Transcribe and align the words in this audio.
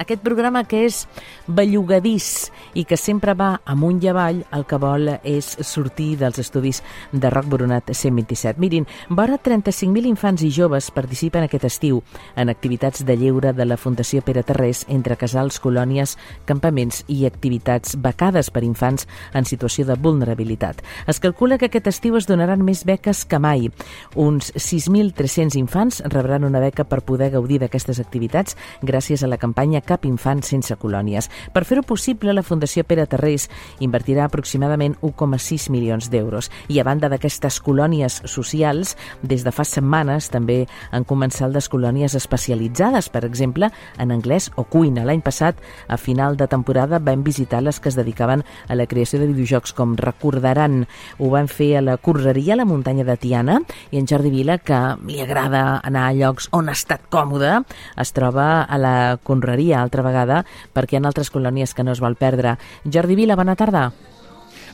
aquest 0.00 0.22
programa 0.24 0.64
que 0.64 0.86
és 0.88 1.04
bellugadís 1.46 2.48
i 2.74 2.86
que 2.88 2.96
sempre 2.96 3.34
va 3.36 3.50
amunt 3.68 4.00
i 4.00 4.08
avall, 4.08 4.40
el 4.56 4.64
que 4.64 4.78
vol 4.80 5.10
és 5.20 5.50
sortir 5.66 6.14
dels 6.20 6.40
estudis 6.40 6.80
de 7.12 7.30
Roc 7.30 7.50
Boronat 7.52 7.92
127. 7.92 8.56
Mirin, 8.60 8.86
vora 9.10 9.36
35.000 9.36 10.08
infants 10.08 10.44
i 10.46 10.50
joves 10.54 10.90
participen 10.94 11.44
aquest 11.44 11.66
estiu 11.68 12.00
en 12.36 12.48
activitats 12.48 13.04
de 13.04 13.16
lleure 13.20 13.52
de 13.52 13.66
la 13.66 13.76
Fundació 13.76 14.24
Pere 14.24 14.42
Terrés 14.46 14.86
entre 14.88 15.18
casals, 15.20 15.60
colònies, 15.60 16.16
campaments 16.48 17.04
i 17.08 17.26
activitats 17.28 17.98
becades 18.00 18.50
per 18.50 18.64
infants 18.64 19.06
en 19.34 19.44
situació 19.44 19.84
de 19.86 19.98
vulnerabilitat. 20.00 20.80
Es 21.06 21.20
calcula 21.20 21.58
que 21.58 21.68
aquest 21.68 21.90
estiu 21.92 22.16
es 22.16 22.28
donaran 22.30 22.64
més 22.64 22.86
beques 22.88 23.26
que 23.28 23.38
mai. 23.38 23.68
Uns 24.16 24.52
6.300 24.56 25.58
infants 25.60 26.00
rebran 26.08 26.48
una 26.48 26.62
beca 26.62 26.88
per 26.88 27.02
poder 27.04 27.30
gaudir 27.34 27.60
d'aquestes 27.60 28.00
activitats 28.00 28.56
gràcies 28.80 29.24
a 29.24 29.28
la 29.28 29.38
campanya 29.40 29.82
Cap 29.90 30.04
infant 30.06 30.44
sense 30.46 30.76
colònies. 30.78 31.26
Per 31.50 31.64
fer-ho 31.66 31.82
possible, 31.82 32.30
la 32.30 32.44
Fundació 32.46 32.84
Pere 32.86 33.08
Terrés 33.10 33.48
invertirà 33.82 34.28
aproximadament 34.28 34.94
1,6 35.02 35.66
milions 35.74 36.06
d'euros. 36.12 36.46
I 36.70 36.78
a 36.78 36.84
banda 36.86 37.08
d'aquestes 37.10 37.58
colònies 37.66 38.20
socials, 38.30 38.94
des 39.26 39.42
de 39.42 39.50
fa 39.50 39.64
setmanes 39.66 40.28
també 40.30 40.60
han 40.94 41.02
començat 41.08 41.50
les 41.50 41.66
colònies 41.72 42.14
especialitzades, 42.14 43.08
per 43.10 43.24
exemple, 43.26 43.72
en 43.98 44.14
anglès 44.14 44.52
o 44.54 44.62
cuina. 44.62 45.02
L'any 45.08 45.24
passat, 45.26 45.58
a 45.88 45.98
final 45.98 46.38
de 46.38 46.46
temporada, 46.46 47.02
vam 47.02 47.24
visitar 47.26 47.64
les 47.66 47.80
que 47.80 47.90
es 47.90 47.98
dedicaven 47.98 48.44
a 48.68 48.78
la 48.78 48.86
creació 48.86 49.18
de 49.18 49.26
videojocs, 49.32 49.74
com 49.74 49.96
recordaran. 49.98 50.84
Ho 51.18 51.32
van 51.34 51.50
fer 51.50 51.72
a 51.78 51.82
la 51.82 51.96
correria 51.98 52.54
a 52.54 52.60
la 52.62 52.68
muntanya 52.68 53.08
de 53.08 53.18
Tiana 53.18 53.58
i 53.90 53.98
en 53.98 54.06
Jordi 54.06 54.30
Vila, 54.30 54.60
que 54.62 54.78
li 55.02 55.18
agrada 55.24 55.80
anar 55.82 56.06
a 56.06 56.14
llocs 56.14 56.46
on 56.54 56.70
ha 56.70 56.78
estat 56.78 57.10
còmode, 57.10 57.64
es 57.98 58.14
troba 58.14 58.62
a 58.62 58.78
la 58.78 58.96
conreria 59.26 59.79
altra 59.82 60.04
vegada 60.06 60.44
perquè 60.74 60.96
hi 60.96 61.02
ha 61.02 61.08
altres 61.10 61.30
colònies 61.30 61.74
que 61.74 61.84
no 61.84 61.92
es 61.92 62.00
vol 62.00 62.16
perdre. 62.20 62.56
Jordi 62.84 63.18
Vila, 63.18 63.36
bona 63.36 63.56
tarda. 63.56 63.90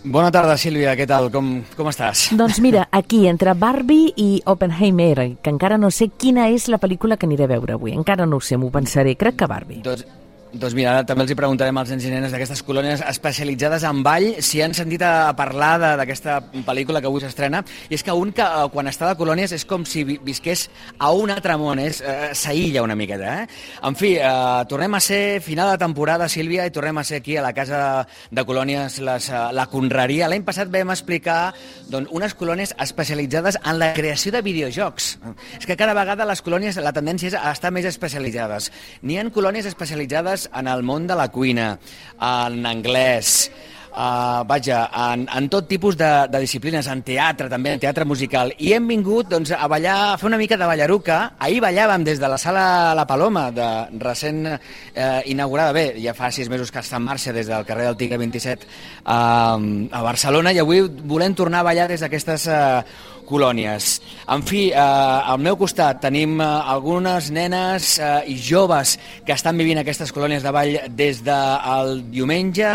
Bona 0.06 0.30
tarda, 0.30 0.54
Sílvia, 0.60 0.92
què 0.94 1.06
tal? 1.08 1.30
Com, 1.34 1.64
com 1.74 1.88
estàs? 1.90 2.28
Doncs 2.38 2.60
mira, 2.62 2.84
aquí, 3.00 3.24
entre 3.26 3.56
Barbie 3.58 4.12
i 4.14 4.28
Oppenheimer, 4.46 5.32
que 5.42 5.50
encara 5.50 5.80
no 5.82 5.90
sé 5.90 6.12
quina 6.14 6.46
és 6.54 6.68
la 6.70 6.78
pel·lícula 6.78 7.16
que 7.18 7.26
aniré 7.26 7.48
a 7.48 7.54
veure 7.56 7.74
avui. 7.74 7.96
Encara 7.96 8.28
no 8.28 8.38
ho 8.38 8.44
sé, 8.44 8.60
m'ho 8.60 8.70
pensaré. 8.70 9.16
Crec 9.18 9.40
que 9.40 9.50
Barbie. 9.50 9.82
Doncs 9.82 10.06
doncs 10.56 10.74
mira, 10.76 10.92
ara 10.94 11.04
també 11.06 11.24
els 11.24 11.32
hi 11.32 11.36
preguntarem 11.38 11.76
als 11.76 11.90
nens 11.92 12.04
i 12.06 12.10
nenes 12.10 12.32
d'aquestes 12.32 12.62
colònies 12.66 13.02
especialitzades 13.06 13.84
en 13.86 14.02
ball 14.04 14.26
si 14.44 14.62
han 14.64 14.74
sentit 14.76 15.02
a 15.04 15.32
parlar 15.36 15.96
d'aquesta 16.00 16.38
pel·lícula 16.66 17.02
que 17.02 17.10
avui 17.10 17.22
s'estrena. 17.22 17.62
I 17.90 17.96
és 17.98 18.04
que 18.04 18.14
un 18.16 18.32
que 18.36 18.44
eh, 18.44 18.64
quan 18.72 18.88
està 18.90 19.10
de 19.10 19.18
colònies 19.20 19.52
és 19.56 19.66
com 19.68 19.84
si 19.88 20.04
visqués 20.04 20.66
a 20.98 21.12
un 21.12 21.32
altre 21.34 21.56
món, 21.60 21.80
eh, 21.82 21.92
s'aïlla 22.32 22.84
una 22.84 22.96
miqueta. 22.98 23.42
Eh? 23.42 23.46
En 23.88 23.98
fi, 23.98 24.14
eh, 24.16 24.64
tornem 24.70 24.96
a 24.96 25.00
ser 25.00 25.40
final 25.44 25.70
de 25.72 25.78
temporada, 25.84 26.28
Sílvia, 26.28 26.66
i 26.66 26.74
tornem 26.74 26.98
a 26.98 27.04
ser 27.04 27.20
aquí 27.20 27.36
a 27.36 27.44
la 27.44 27.52
Casa 27.52 28.06
de 28.30 28.46
Colònies, 28.48 28.98
les, 29.04 29.28
eh, 29.28 29.42
la 29.52 29.68
Conreria. 29.72 30.30
L'any 30.32 30.44
passat 30.46 30.72
vam 30.72 30.94
explicar 30.94 31.52
doncs, 31.90 32.10
unes 32.10 32.34
colònies 32.34 32.74
especialitzades 32.80 33.60
en 33.62 33.78
la 33.78 33.92
creació 33.94 34.32
de 34.32 34.42
videojocs. 34.42 35.18
És 35.60 35.66
que 35.66 35.76
cada 35.76 35.94
vegada 35.94 36.26
les 36.26 36.42
colònies, 36.42 36.80
la 36.80 36.94
tendència 36.96 37.34
és 37.34 37.38
a 37.38 37.52
estar 37.52 37.70
més 37.70 37.84
especialitzades. 37.84 38.72
N'hi 39.02 39.18
ha 39.18 39.26
colònies 39.36 39.66
especialitzades 39.68 40.45
en 40.52 40.68
el 40.68 40.82
món 40.82 41.06
de 41.06 41.16
la 41.18 41.28
cuina, 41.32 41.72
en 42.16 42.66
anglès, 42.66 43.50
uh, 43.96 44.44
vaja, 44.46 44.90
en, 45.12 45.26
en 45.32 45.48
tot 45.48 45.66
tipus 45.68 45.96
de, 45.96 46.08
de 46.30 46.40
disciplines, 46.42 46.86
en 46.92 47.02
teatre 47.06 47.48
també, 47.52 47.72
en 47.74 47.82
teatre 47.82 48.04
musical. 48.08 48.52
I 48.58 48.74
hem 48.76 48.86
vingut 48.90 49.30
doncs, 49.32 49.52
a 49.56 49.68
ballar, 49.70 49.96
a 50.12 50.18
fer 50.20 50.28
una 50.28 50.40
mica 50.40 50.58
de 50.60 50.68
ballaruca. 50.68 51.18
Ahir 51.40 51.62
ballàvem 51.64 52.04
des 52.06 52.20
de 52.22 52.30
la 52.30 52.38
sala 52.38 52.94
La 52.96 53.06
Paloma, 53.08 53.48
de 53.54 53.68
recent 54.02 54.44
eh, 54.52 55.22
inaugurada, 55.32 55.74
bé, 55.76 55.88
ja 56.02 56.14
fa 56.16 56.30
sis 56.30 56.50
mesos 56.52 56.72
que 56.72 56.84
està 56.84 57.00
en 57.00 57.08
marxa 57.08 57.34
des 57.36 57.48
del 57.48 57.66
carrer 57.68 57.88
del 57.90 57.98
Tigre 58.00 58.20
27 58.22 58.66
eh, 58.66 59.10
a 59.10 60.04
Barcelona, 60.04 60.52
i 60.52 60.62
avui 60.62 60.84
volem 60.86 61.34
tornar 61.34 61.64
a 61.64 61.70
ballar 61.70 61.90
des 61.90 62.04
d'aquestes 62.04 62.48
eh, 62.52 63.14
colònies. 63.28 64.00
En 64.32 64.42
fi, 64.46 64.68
eh, 64.70 64.76
al 64.78 65.38
meu 65.42 65.58
costat 65.58 66.00
tenim 66.04 66.40
eh, 66.40 66.46
algunes 66.76 67.30
nenes 67.30 67.98
eh, 67.98 68.22
i 68.32 68.38
joves 68.38 68.96
que 69.26 69.34
estan 69.34 69.58
vivint 69.58 69.82
aquestes 69.82 70.14
colònies 70.14 70.46
de 70.46 70.54
ball 70.54 70.78
des 70.96 71.22
del 71.26 72.00
diumenge 72.10 72.72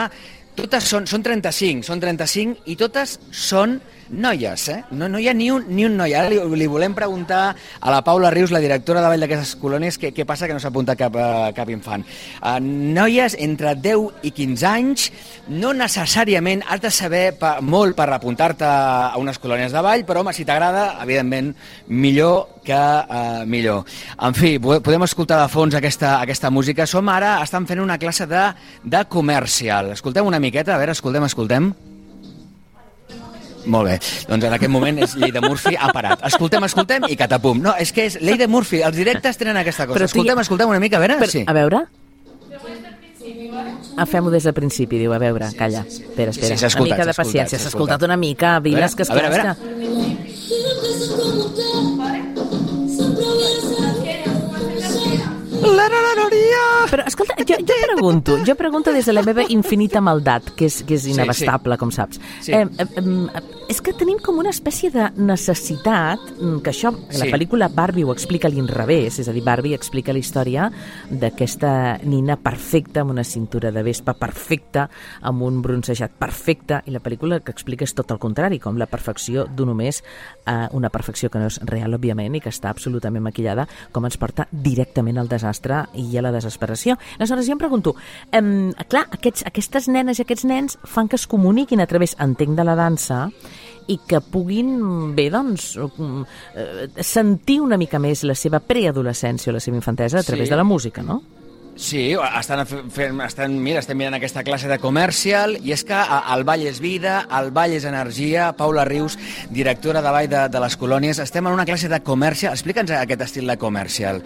totes 0.57 0.89
són, 0.91 1.07
són 1.07 1.23
35, 1.23 1.85
són 1.87 2.01
35 2.03 2.69
i 2.71 2.77
totes 2.79 3.17
són 3.31 3.79
noies, 4.11 4.67
eh? 4.69 4.83
No, 4.91 5.07
no 5.07 5.19
hi 5.19 5.29
ha 5.31 5.33
ni 5.33 5.49
un, 5.51 5.65
ni 5.71 5.85
un 5.87 5.95
noi. 5.97 6.13
Ara 6.13 6.29
li, 6.29 6.37
li 6.59 6.67
volem 6.69 6.93
preguntar 6.93 7.41
a 7.79 7.93
la 7.93 8.01
Paula 8.03 8.29
Rius, 8.33 8.51
la 8.51 8.59
directora 8.59 9.01
de 9.01 9.07
Vall 9.07 9.23
d'aquestes 9.23 9.55
colònies, 9.61 9.97
què, 10.01 10.11
què 10.15 10.25
passa 10.27 10.49
que 10.49 10.55
no 10.55 10.61
s'apunta 10.63 10.97
cap, 10.99 11.15
uh, 11.15 11.49
cap 11.55 11.71
infant. 11.71 12.03
Uh, 12.41 12.57
noies 12.61 13.37
entre 13.39 13.73
10 13.79 14.27
i 14.27 14.33
15 14.35 14.67
anys, 14.67 15.07
no 15.47 15.71
necessàriament 15.77 16.65
has 16.67 16.83
de 16.83 16.91
saber 16.93 17.23
pa, 17.39 17.57
molt 17.63 17.95
per 17.97 18.09
apuntar-te 18.11 18.67
a 18.67 19.15
unes 19.21 19.39
colònies 19.41 19.71
de 19.71 19.85
ball, 19.85 20.05
però 20.07 20.25
home, 20.25 20.35
si 20.35 20.45
t'agrada, 20.47 20.97
evidentment, 21.05 21.53
millor 21.87 22.60
que 22.63 22.77
uh, 22.77 23.45
millor. 23.45 23.85
En 24.21 24.35
fi, 24.37 24.57
podem 24.61 25.05
escoltar 25.07 25.41
de 25.41 25.47
fons 25.51 25.75
aquesta, 25.77 26.19
aquesta 26.21 26.51
música. 26.53 26.85
Som 26.89 27.09
ara, 27.09 27.37
estan 27.43 27.65
fent 27.69 27.81
una 27.81 27.97
classe 28.01 28.27
de, 28.29 28.43
de 28.83 29.05
comercial. 29.09 29.91
Escoltem 29.95 30.27
una 30.27 30.39
miqueta, 30.39 30.75
a 30.75 30.81
veure, 30.81 30.93
escoltem, 30.97 31.25
escoltem. 31.29 31.71
Molt 33.65 33.85
bé. 33.85 33.97
Doncs 34.29 34.45
en 34.47 34.53
aquest 34.55 34.71
moment 34.73 34.97
és 35.05 35.15
llei 35.17 35.31
de 35.33 35.41
Murphy 35.43 35.75
ha 35.77 35.91
parat. 35.93 36.23
Escoltem, 36.31 36.63
escoltem 36.65 37.05
i 37.09 37.17
catapum. 37.17 37.61
No, 37.61 37.75
és 37.77 37.91
que 37.93 38.07
és 38.09 38.17
llei 38.21 38.37
de 38.39 38.47
Murphy. 38.49 38.81
Els 38.85 38.97
directes 38.97 39.37
tenen 39.37 39.59
aquesta 39.61 39.85
cosa. 39.85 39.99
Però 39.99 40.09
escoltem, 40.09 40.37
ja... 40.37 40.45
escoltem 40.47 40.71
una 40.73 40.81
mica, 40.81 40.97
a 40.97 41.03
veure. 41.03 41.19
Però, 41.21 41.29
sí. 41.29 41.43
A 41.45 41.53
veure. 41.57 41.85
A 44.01 44.05
fem-ho 44.07 44.31
des 44.33 44.45
del 44.47 44.53
principi, 44.55 44.97
diu, 44.97 45.11
a 45.13 45.19
veure, 45.21 45.49
calla. 45.57 45.83
Espera, 45.85 46.31
espera, 46.31 46.55
sí, 46.57 46.63
sí, 46.63 46.77
una 46.79 46.85
mica 46.87 47.05
de 47.05 47.13
paciència. 47.13 47.59
S'ha 47.59 47.69
escoltat 47.69 48.01
una 48.07 48.17
mica, 48.17 48.57
Viles, 48.63 48.95
que 48.95 49.03
a 49.05 49.13
veure, 49.13 49.27
a 49.27 49.31
veure. 49.35 49.51
La, 55.61 55.87
la, 55.87 56.01
la, 56.15 56.30
la, 56.51 56.61
però, 56.91 57.05
escolta, 57.09 57.35
jo, 57.47 57.57
jo 57.57 57.77
pregunto, 57.87 58.37
jo 58.45 58.55
pregunto 58.59 58.93
des 58.93 59.07
de 59.09 59.15
la 59.15 59.23
meva 59.25 59.45
infinita 59.49 60.01
maldat, 60.03 60.51
que 60.57 60.67
és, 60.69 60.81
que 60.85 60.99
és 60.99 61.07
inabastable, 61.09 61.73
sí, 61.73 61.77
sí. 61.77 61.81
com 61.81 61.93
saps. 61.95 62.21
Sí. 62.45 62.53
Eh, 62.53 62.67
eh, 62.85 63.41
és 63.71 63.81
que 63.81 63.93
tenim 63.97 64.19
com 64.21 64.37
una 64.41 64.51
espècie 64.53 64.91
de 64.93 65.07
necessitat, 65.17 66.21
mm, 66.35 66.61
que 66.61 66.73
això, 66.73 66.91
la 66.93 67.25
sí. 67.25 67.31
pel·lícula 67.31 67.71
Barbie 67.73 68.05
ho 68.05 68.13
explica 68.13 68.49
a 68.49 68.53
l'inrevés, 68.53 69.17
és 69.23 69.29
a 69.31 69.33
dir, 69.33 69.43
Barbie 69.45 69.77
explica 69.77 70.13
la 70.13 70.21
història 70.21 70.69
d'aquesta 71.09 72.01
nina 72.03 72.37
perfecta, 72.37 73.01
amb 73.01 73.15
una 73.15 73.25
cintura 73.25 73.71
de 73.71 73.83
vespa 73.83 74.13
perfecta, 74.13 74.89
amb 75.21 75.41
un 75.47 75.61
bronzejat 75.61 76.13
perfecte, 76.19 76.83
i 76.85 76.93
la 76.93 77.01
pel·lícula 77.01 77.41
que 77.41 77.55
explica 77.55 77.87
és 77.87 77.95
tot 77.97 78.11
el 78.11 78.21
contrari, 78.21 78.59
com 78.59 78.77
la 78.77 78.89
perfecció 78.91 79.47
d'un 79.49 79.71
només, 79.71 80.03
eh, 80.45 80.67
una 80.71 80.89
perfecció 80.89 81.29
que 81.29 81.39
no 81.39 81.47
és 81.47 81.59
real, 81.63 81.95
òbviament, 81.95 82.35
i 82.35 82.41
que 82.43 82.51
està 82.51 82.69
absolutament 82.69 83.23
maquillada, 83.23 83.67
com 83.91 84.05
ens 84.05 84.19
porta 84.21 84.47
directament 84.51 85.17
al 85.17 85.31
desastre 85.31 85.85
i 85.95 86.17
a 86.17 86.25
la 86.25 86.33
desesperació. 86.41 86.97
Aleshores, 87.19 87.47
jo 87.47 87.55
em 87.55 87.61
pregunto, 87.61 87.95
eh, 88.31 88.43
clar, 88.89 89.07
aquests, 89.11 89.45
aquestes 89.47 89.87
nenes 89.87 90.19
i 90.19 90.25
aquests 90.25 90.45
nens 90.49 90.79
fan 90.83 91.07
que 91.07 91.19
es 91.19 91.27
comuniquin 91.27 91.81
a 91.81 91.87
través, 91.87 92.17
entenc, 92.19 92.57
de 92.57 92.65
la 92.67 92.75
dansa, 92.75 93.27
i 93.91 93.97
que 94.07 94.21
puguin, 94.21 95.13
bé, 95.15 95.29
doncs, 95.33 95.75
eh, 96.55 96.87
sentir 97.03 97.59
una 97.61 97.77
mica 97.77 97.99
més 97.99 98.23
la 98.23 98.37
seva 98.37 98.61
preadolescència 98.63 99.51
o 99.51 99.55
la 99.55 99.63
seva 99.63 99.79
infantesa 99.79 100.19
a 100.19 100.23
través 100.23 100.47
sí. 100.47 100.53
de 100.53 100.59
la 100.59 100.67
música, 100.67 101.03
no? 101.03 101.21
Sí, 101.81 102.11
estan 102.13 102.65
fent, 102.67 103.21
estan, 103.23 103.55
mira, 103.63 103.79
estem 103.79 103.97
mirant 103.97 104.17
aquesta 104.17 104.43
classe 104.43 104.67
de 104.69 104.77
comercial 104.77 105.55
i 105.63 105.71
és 105.73 105.85
que 105.87 105.97
el 106.35 106.43
ball 106.45 106.65
és 106.67 106.81
vida, 106.83 107.21
el 107.39 107.49
ball 107.55 107.73
és 107.73 107.87
energia. 107.87 108.51
Paula 108.59 108.83
Rius, 108.85 109.17
directora 109.49 110.03
de 110.03 110.11
ball 110.13 110.29
de, 110.29 110.43
de 110.51 110.61
les 110.61 110.75
colònies, 110.77 111.21
estem 111.23 111.47
en 111.47 111.55
una 111.55 111.65
classe 111.65 111.89
de 111.89 112.01
comercial. 112.03 112.53
Explica'ns 112.53 112.91
aquest 112.99 113.23
estil 113.29 113.47
de 113.47 113.57
comercial. 113.57 114.21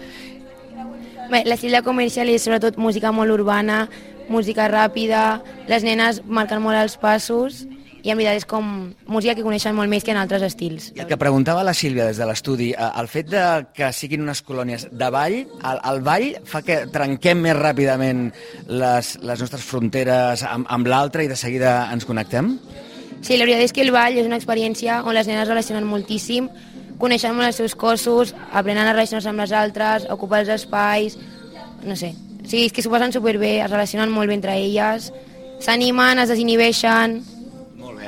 Bé, 1.30 1.42
l'estil 1.46 1.74
de 1.74 1.82
comercial 1.82 2.28
és 2.30 2.44
sobretot 2.46 2.76
música 2.78 3.10
molt 3.14 3.34
urbana, 3.34 3.86
música 4.30 4.68
ràpida, 4.70 5.40
les 5.66 5.82
nenes 5.86 6.20
marquen 6.26 6.62
molt 6.62 6.78
els 6.78 6.94
passos 7.02 7.64
i 8.06 8.12
en 8.12 8.20
veritat 8.20 8.38
és 8.38 8.46
com 8.46 8.66
música 9.10 9.34
que 9.34 9.42
coneixen 9.42 9.74
molt 9.74 9.90
més 9.90 10.04
que 10.06 10.12
en 10.14 10.20
altres 10.20 10.44
estils. 10.46 10.92
I 10.94 11.02
el 11.02 11.08
que 11.10 11.18
preguntava 11.18 11.64
la 11.66 11.74
Sílvia 11.74 12.06
des 12.06 12.20
de 12.22 12.28
l'estudi, 12.28 12.68
eh, 12.70 12.90
el 13.00 13.10
fet 13.10 13.32
de 13.32 13.42
que 13.74 13.90
siguin 13.92 14.22
unes 14.22 14.44
colònies 14.46 14.86
de 14.92 15.08
ball, 15.10 15.40
el, 15.42 15.80
el 15.90 16.02
ball 16.06 16.28
fa 16.46 16.62
que 16.62 16.84
trenquem 16.94 17.42
més 17.48 17.58
ràpidament 17.58 18.28
les, 18.70 19.16
les 19.26 19.42
nostres 19.42 19.66
fronteres 19.66 20.46
amb, 20.46 20.70
amb 20.70 20.86
l'altre 20.86 21.26
i 21.26 21.32
de 21.32 21.38
seguida 21.38 21.80
ens 21.90 22.06
connectem? 22.06 22.54
Sí, 23.26 23.34
la 23.34 23.48
veritat 23.48 23.66
és 23.66 23.74
que 23.74 23.82
el 23.82 23.90
ball 23.90 24.20
és 24.20 24.28
una 24.28 24.38
experiència 24.38 25.02
on 25.02 25.16
les 25.16 25.26
nenes 25.26 25.48
relacionen 25.50 25.88
moltíssim, 25.90 26.46
coneixen 26.98 27.34
molt 27.36 27.50
els 27.50 27.60
seus 27.60 27.76
cossos, 27.78 28.34
aprenen 28.52 28.86
a 28.86 28.92
relacionar-se 28.94 29.30
amb 29.30 29.44
les 29.44 29.52
altres, 29.52 30.08
ocupar 30.10 30.42
els 30.44 30.52
espais, 30.56 31.18
no 31.84 31.96
sé. 31.96 32.14
Sí, 32.46 32.66
és 32.66 32.72
que 32.72 32.82
s'ho 32.82 32.92
passen 32.92 33.14
superbé, 33.14 33.58
es 33.64 33.70
relacionen 33.70 34.12
molt 34.14 34.30
bé 34.30 34.36
entre 34.38 34.54
elles, 34.56 35.10
s'animen, 35.60 36.20
es 36.22 36.30
desinhibeixen, 36.30 37.18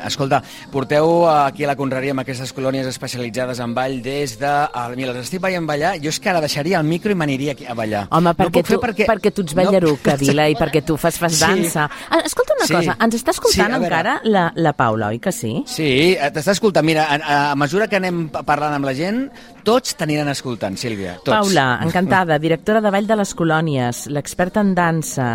Escolta, 0.09 0.41
porteu 0.73 1.27
aquí 1.29 1.65
a 1.65 1.71
la 1.71 1.77
Conreria 1.79 2.15
amb 2.15 2.23
aquestes 2.25 2.53
colònies 2.57 2.89
especialitzades 2.91 3.61
en 3.65 3.75
ball 3.77 3.99
des 4.03 4.39
de... 4.41 4.49
Ah, 4.49 4.89
mira, 4.97 5.13
les 5.13 5.27
estic 5.27 5.43
veient 5.45 5.67
ballar, 5.69 5.95
jo 6.03 6.13
és 6.13 6.21
que 6.21 6.33
ara 6.33 6.43
deixaria 6.45 6.81
el 6.81 6.89
micro 6.89 7.13
i 7.13 7.19
m'aniria 7.19 7.55
a 7.69 7.77
ballar. 7.79 8.07
Home, 8.15 8.35
perquè, 8.39 8.65
no 8.65 8.71
tu, 8.71 8.81
perquè... 8.83 9.09
perquè 9.09 9.33
tu 9.35 9.45
ets 9.47 9.57
ballaruca, 9.59 10.17
no... 10.17 10.23
Vila, 10.25 10.49
i 10.49 10.57
perquè 10.63 10.83
tu 10.87 10.99
fas, 11.01 11.21
fas 11.21 11.39
dansa. 11.41 11.89
Sí. 11.89 12.09
Ah, 12.11 12.23
escolta 12.25 12.57
una 12.59 12.69
sí. 12.69 12.77
cosa, 12.79 12.97
ens 13.05 13.19
està 13.21 13.37
escoltant 13.37 13.77
sí, 13.77 13.81
encara 13.83 14.19
la, 14.25 14.49
la 14.57 14.75
Paula, 14.79 15.13
oi 15.13 15.21
que 15.23 15.33
sí? 15.35 15.55
Sí, 15.69 15.91
eh, 16.15 16.33
t'està 16.35 16.57
escoltant. 16.57 16.87
Mira, 16.89 17.07
a, 17.13 17.39
a 17.53 17.57
mesura 17.59 17.89
que 17.91 18.01
anem 18.01 18.27
parlant 18.33 18.77
amb 18.79 18.89
la 18.89 18.97
gent, 18.97 19.27
tots 19.69 19.97
t'aniran 20.01 20.31
escoltant, 20.33 20.77
Sílvia, 20.81 21.19
tots. 21.21 21.35
Paula, 21.35 21.67
encantada, 21.85 22.39
directora 22.41 22.81
de 22.81 22.93
Ball 22.95 23.09
de 23.09 23.19
les 23.21 23.35
Colònies, 23.37 24.07
l'experta 24.15 24.63
en 24.65 24.73
dansa, 24.77 25.29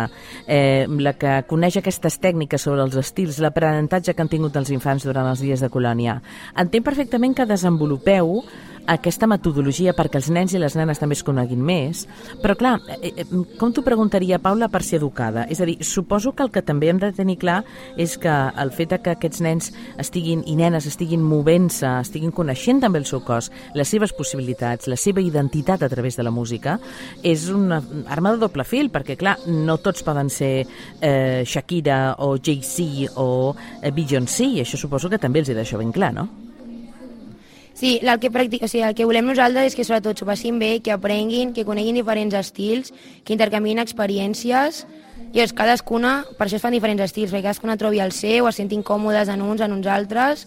eh, 0.46 0.86
la 0.88 1.14
que 1.14 1.36
coneix 1.46 1.78
aquestes 1.78 2.18
tècniques 2.18 2.66
sobre 2.66 2.82
els 2.82 2.96
estils, 2.98 3.38
l'aprenentatge 3.38 4.14
que 4.14 4.24
han 4.24 4.32
tingut 4.32 4.56
els 4.58 4.72
infants 4.74 5.06
durant 5.06 5.30
els 5.30 5.44
dies 5.44 5.62
de 5.62 5.70
colònia. 5.70 6.18
Entenc 6.58 6.84
perfectament 6.84 7.36
que 7.38 7.46
desenvolupeu 7.46 8.40
aquesta 8.86 9.28
metodologia 9.30 9.94
perquè 9.96 10.20
els 10.20 10.28
nens 10.32 10.54
i 10.54 10.60
les 10.60 10.76
nenes 10.76 11.00
també 11.00 11.16
es 11.16 11.24
coneguin 11.24 11.62
més, 11.64 12.04
però 12.42 12.56
clar, 12.58 12.74
eh, 13.00 13.12
eh, 13.16 13.26
com 13.58 13.72
t'ho 13.72 13.84
preguntaria, 13.86 14.38
Paula, 14.42 14.68
per 14.68 14.82
ser 14.84 14.98
educada? 15.00 15.46
És 15.50 15.60
a 15.60 15.68
dir, 15.68 15.78
suposo 15.84 16.34
que 16.34 16.44
el 16.44 16.50
que 16.52 16.62
també 16.62 16.90
hem 16.90 17.00
de 17.00 17.12
tenir 17.12 17.38
clar 17.40 17.62
és 17.96 18.18
que 18.18 18.30
el 18.30 18.72
fet 18.76 18.94
que 19.02 19.14
aquests 19.14 19.40
nens 19.44 19.72
estiguin 19.98 20.44
i 20.46 20.56
nenes 20.56 20.86
estiguin 20.86 21.22
movent-se, 21.24 21.88
estiguin 22.04 22.32
coneixent 22.34 22.82
també 22.84 23.00
el 23.00 23.08
seu 23.08 23.24
cos, 23.24 23.50
les 23.74 23.88
seves 23.88 24.12
possibilitats, 24.12 24.88
la 24.88 24.98
seva 25.00 25.22
identitat 25.24 25.82
a 25.82 25.88
través 25.88 26.16
de 26.16 26.26
la 26.26 26.30
música, 26.34 26.78
és 27.22 27.48
una 27.50 27.80
arma 28.12 28.34
de 28.34 28.42
doble 28.44 28.64
fil, 28.68 28.90
perquè 28.92 29.16
clar, 29.16 29.38
no 29.48 29.78
tots 29.78 30.04
poden 30.04 30.30
ser 30.30 30.54
eh, 31.00 31.42
Shakira 31.46 32.16
o 32.18 32.36
Jay-Z 32.36 33.16
o 33.16 33.54
eh, 33.80 33.90
Beyoncé, 33.90 34.50
i 34.58 34.64
això 34.64 34.78
suposo 34.80 35.08
que 35.08 35.18
també 35.22 35.40
els 35.40 35.50
hi 35.50 35.56
deixo 35.56 35.80
ben 35.80 35.92
clar, 35.94 36.12
no? 36.14 36.43
Sí, 37.84 38.00
el 38.00 38.18
que, 38.18 38.30
practica, 38.30 38.64
o 38.64 38.68
sigui, 38.72 38.80
el 38.88 38.94
que 38.96 39.04
volem 39.04 39.26
nosaltres 39.28 39.66
és 39.68 39.74
que 39.76 39.84
sobretot 39.84 40.16
s'ho 40.16 40.24
passin 40.24 40.56
bé, 40.56 40.78
que 40.80 40.88
aprenguin, 40.94 41.50
que 41.52 41.66
coneguin 41.68 41.98
diferents 41.98 42.32
estils, 42.38 42.94
que 43.28 43.34
intercanvien 43.36 43.82
experiències, 43.82 44.78
i 45.36 45.42
és 45.44 45.52
cadascuna, 45.52 46.14
per 46.38 46.46
això 46.46 46.56
es 46.56 46.64
fan 46.64 46.72
diferents 46.72 47.04
estils, 47.04 47.28
perquè 47.28 47.50
cadascuna 47.50 47.76
trobi 47.76 48.00
el 48.00 48.16
seu, 48.16 48.48
es 48.48 48.56
sentin 48.56 48.80
còmodes 48.80 49.28
en 49.28 49.44
uns, 49.44 49.60
en 49.60 49.76
uns 49.76 49.92
altres, 49.98 50.46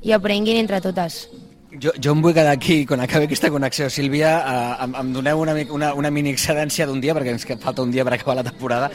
i 0.00 0.16
aprenguin 0.16 0.56
entre 0.62 0.80
totes. 0.80 1.26
Jo, 1.70 1.92
jo 2.02 2.10
em 2.16 2.22
vull 2.22 2.32
quedar 2.34 2.50
aquí, 2.50 2.80
quan 2.82 2.98
acabi 2.98 3.28
aquesta 3.28 3.46
connexió, 3.54 3.86
Sílvia, 3.94 4.30
eh, 4.42 4.84
em, 4.88 4.94
em 4.98 5.10
doneu 5.14 5.38
una, 5.38 5.52
una, 5.70 5.92
una 5.94 6.10
mini 6.10 6.32
excedència 6.34 6.82
d'un 6.88 6.98
dia, 6.98 7.14
perquè 7.14 7.30
ens 7.30 7.44
falta 7.62 7.84
un 7.86 7.92
dia 7.94 8.02
per 8.02 8.16
acabar 8.16 8.34
la 8.40 8.42
temporada, 8.42 8.88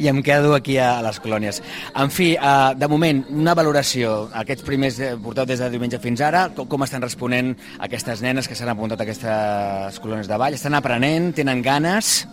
i 0.00 0.08
em 0.08 0.22
quedo 0.24 0.54
aquí 0.56 0.78
a, 0.80 0.94
a 0.96 1.02
les 1.04 1.20
colònies. 1.20 1.60
En 1.92 2.08
fi, 2.08 2.30
eh, 2.32 2.72
de 2.80 2.88
moment, 2.88 3.20
una 3.28 3.52
valoració. 3.52 4.30
Aquests 4.32 4.64
primers 4.64 4.96
eh, 5.04 5.10
porteu 5.20 5.44
des 5.44 5.60
de 5.60 5.68
diumenge 5.74 6.00
fins 6.00 6.24
ara, 6.24 6.46
com, 6.56 6.70
com 6.72 6.86
estan 6.88 7.04
responent 7.04 7.52
aquestes 7.84 8.24
nenes 8.24 8.48
que 8.48 8.56
s'han 8.56 8.72
apuntat 8.72 9.04
a 9.04 9.04
aquestes 9.04 10.00
colònies 10.00 10.32
de 10.32 10.40
ball? 10.40 10.56
Estan 10.56 10.80
aprenent? 10.80 11.34
Tenen 11.36 11.60
ganes? 11.60 12.24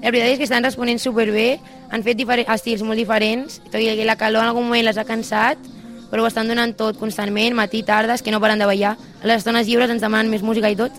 La 0.00 0.08
veritat 0.08 0.32
és 0.32 0.40
que 0.40 0.48
estan 0.48 0.64
responent 0.64 0.96
superbé, 0.96 1.60
han 1.92 2.00
fet 2.00 2.24
estils 2.24 2.80
molt 2.82 2.96
diferents, 2.96 3.60
tot 3.68 3.82
i 3.84 3.92
que 3.92 4.08
la 4.08 4.16
calor 4.16 4.46
en 4.46 4.48
algun 4.48 4.64
moment 4.64 4.88
les 4.88 4.96
ha 4.96 5.04
cansat, 5.04 5.58
però 6.10 6.24
ho 6.24 6.26
estan 6.26 6.48
donant 6.48 6.72
tot 6.72 6.96
constantment, 6.96 7.52
matí, 7.54 7.82
tardes, 7.82 8.22
que 8.22 8.32
no 8.32 8.40
paren 8.40 8.58
de 8.58 8.64
ballar. 8.64 8.96
Les 9.22 9.38
estones 9.38 9.68
lliures 9.68 9.90
ens 9.90 10.02
demanen 10.02 10.30
més 10.30 10.42
música 10.42 10.70
i 10.70 10.78
tot. 10.78 10.96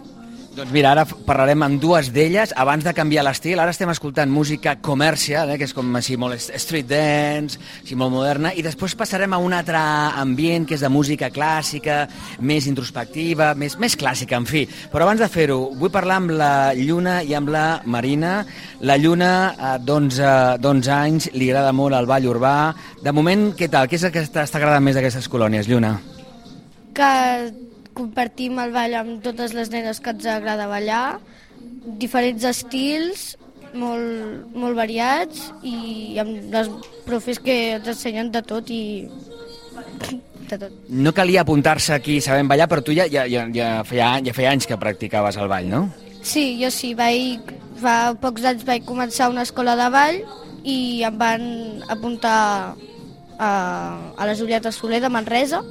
Doncs 0.54 0.70
mira, 0.70 0.92
ara 0.92 1.02
parlarem 1.26 1.64
amb 1.66 1.80
dues 1.82 2.12
d'elles. 2.14 2.52
Abans 2.62 2.86
de 2.86 2.92
canviar 2.94 3.24
l'estil, 3.26 3.58
ara 3.58 3.74
estem 3.74 3.90
escoltant 3.90 4.30
música 4.30 4.76
comercial, 4.86 5.50
eh, 5.50 5.56
que 5.58 5.66
és 5.66 5.74
com 5.74 5.88
així 5.98 6.14
molt 6.14 6.38
street 6.38 6.86
dance, 6.92 7.58
així 7.82 7.98
molt 7.98 8.14
moderna, 8.14 8.52
i 8.54 8.62
després 8.62 8.94
passarem 8.94 9.34
a 9.34 9.40
un 9.42 9.56
altre 9.58 9.82
ambient, 10.22 10.68
que 10.70 10.78
és 10.78 10.86
de 10.86 10.92
música 10.94 11.32
clàssica, 11.34 12.04
més 12.38 12.70
introspectiva, 12.70 13.56
més, 13.58 13.80
més 13.82 13.98
clàssica, 13.98 14.38
en 14.38 14.46
fi. 14.46 14.68
Però 14.94 15.08
abans 15.08 15.26
de 15.26 15.32
fer-ho, 15.34 15.72
vull 15.74 15.90
parlar 15.90 16.22
amb 16.22 16.38
la 16.38 16.54
Lluna 16.78 17.24
i 17.26 17.34
amb 17.34 17.50
la 17.50 17.82
Marina. 17.86 18.46
La 18.86 19.02
Lluna, 19.02 19.34
eh, 19.58 19.76
d'11 19.82 20.94
anys, 21.00 21.32
li 21.34 21.50
agrada 21.50 21.74
molt 21.74 21.98
el 21.98 22.06
ball 22.06 22.30
urbà. 22.30 22.56
De 23.02 23.12
moment, 23.12 23.56
què 23.58 23.72
tal? 23.74 23.90
Què 23.90 23.98
és 23.98 24.06
el 24.06 24.14
que 24.14 24.22
t'està 24.22 24.62
agradant 24.62 24.86
més 24.86 24.94
d'aquestes 24.94 25.28
colònies, 25.34 25.66
Lluna? 25.66 25.98
Que 26.94 27.73
compartim 27.98 28.60
el 28.64 28.74
ball 28.74 28.98
amb 29.00 29.24
totes 29.26 29.54
les 29.58 29.72
nenes 29.74 30.02
que 30.04 30.14
ens 30.14 30.28
agrada 30.30 30.68
ballar, 30.72 31.20
diferents 32.02 32.46
estils, 32.50 33.34
molt, 33.74 34.54
molt 34.54 34.78
variats 34.78 35.50
i 35.66 36.20
amb 36.22 36.54
les 36.54 36.70
profes 37.08 37.40
que 37.42 37.58
ens 37.78 37.90
ensenyen 37.96 38.30
de 38.34 38.44
tot 38.46 38.70
i 38.74 38.84
de 40.50 40.60
tot. 40.60 40.78
No 40.90 41.14
calia 41.16 41.42
apuntar-se 41.42 41.96
aquí 41.96 42.20
sabent 42.22 42.50
ballar, 42.52 42.70
però 42.70 42.84
tu 42.86 42.96
ja, 42.96 43.08
ja, 43.10 43.26
ja, 43.30 43.48
ja, 43.54 43.70
feia, 43.88 44.16
ja 44.26 44.36
feia 44.36 44.54
anys 44.54 44.70
que 44.70 44.80
practicaves 44.80 45.38
el 45.42 45.50
ball, 45.52 45.70
no? 45.70 45.84
Sí, 46.24 46.54
jo 46.62 46.70
sí, 46.72 46.94
vaig, 46.96 47.52
fa 47.82 48.14
pocs 48.22 48.46
anys 48.48 48.66
vaig 48.68 48.86
començar 48.88 49.32
una 49.32 49.44
escola 49.44 49.76
de 49.80 49.90
ball 49.92 50.22
i 50.64 51.04
em 51.04 51.18
van 51.20 51.44
apuntar 51.92 52.38
a, 53.40 53.50
a 54.16 54.30
les 54.30 54.40
Julietes 54.40 54.78
Soler 54.80 55.02
de 55.04 55.12
Manresa 55.12 55.64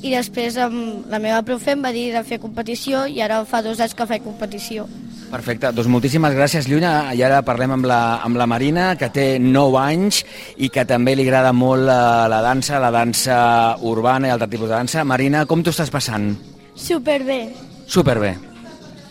i 0.00 0.10
després 0.14 0.56
amb 0.60 1.08
la 1.12 1.20
meva 1.20 1.42
profe 1.44 1.74
em 1.74 1.82
va 1.84 1.92
dir 1.92 2.08
de 2.14 2.22
fer 2.24 2.40
competició 2.40 3.04
i 3.06 3.20
ara 3.20 3.42
fa 3.48 3.60
dos 3.64 3.80
anys 3.80 3.94
que 3.96 4.06
faig 4.08 4.24
competició. 4.24 4.86
Perfecte, 5.30 5.70
doncs 5.70 5.86
moltíssimes 5.86 6.34
gràcies, 6.34 6.66
Lluna. 6.66 7.12
I 7.14 7.22
ara 7.22 7.38
parlem 7.46 7.76
amb 7.76 7.86
la, 7.86 8.00
amb 8.26 8.40
la 8.40 8.48
Marina, 8.50 8.90
que 8.98 9.10
té 9.14 9.26
9 9.38 9.78
anys 9.78 10.24
i 10.58 10.72
que 10.74 10.82
també 10.88 11.14
li 11.14 11.26
agrada 11.28 11.52
molt 11.54 11.86
la, 11.86 12.26
la 12.32 12.40
dansa, 12.42 12.80
la 12.82 12.90
dansa 12.90 13.38
urbana 13.86 14.26
i 14.26 14.34
altre 14.34 14.50
tipus 14.50 14.72
de 14.72 14.74
dansa. 14.74 15.06
Marina, 15.06 15.44
com 15.46 15.62
t'ho 15.62 15.70
estàs 15.70 15.92
passant? 15.94 16.32
Superbé. 16.74 17.44
Superbé. 17.86 18.34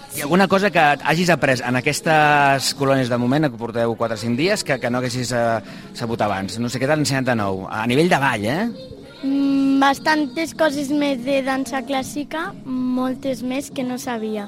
Hi 0.09 0.23
ha 0.23 0.25
alguna 0.25 0.49
cosa 0.51 0.73
que 0.73 0.81
hagis 0.81 1.29
après 1.29 1.61
en 1.63 1.77
aquestes 1.79 2.73
colònies 2.75 3.07
de 3.07 3.17
moment, 3.21 3.47
que 3.47 3.61
porteu 3.61 3.95
4 3.95 4.17
o 4.17 4.23
5 4.25 4.35
dies, 4.35 4.65
que, 4.67 4.79
que 4.81 4.89
no 4.89 4.99
haguessis 4.99 5.31
uh, 5.31 5.61
sabut 5.95 6.19
abans? 6.25 6.59
No 6.59 6.67
sé 6.67 6.81
què 6.81 6.89
t'han 6.89 7.05
ensenyat 7.05 7.29
de 7.29 7.37
nou. 7.39 7.67
A 7.69 7.85
nivell 7.87 8.09
de 8.11 8.19
ball, 8.19 8.47
eh? 8.49 8.97
Mm, 9.23 9.81
bastantes 9.81 10.53
coses 10.55 10.93
més 10.95 11.19
de 11.25 11.41
dansa 11.43 11.81
clàssica, 11.83 12.53
moltes 12.63 13.43
més 13.43 13.67
que 13.71 13.83
no 13.83 13.97
sabia. 13.99 14.47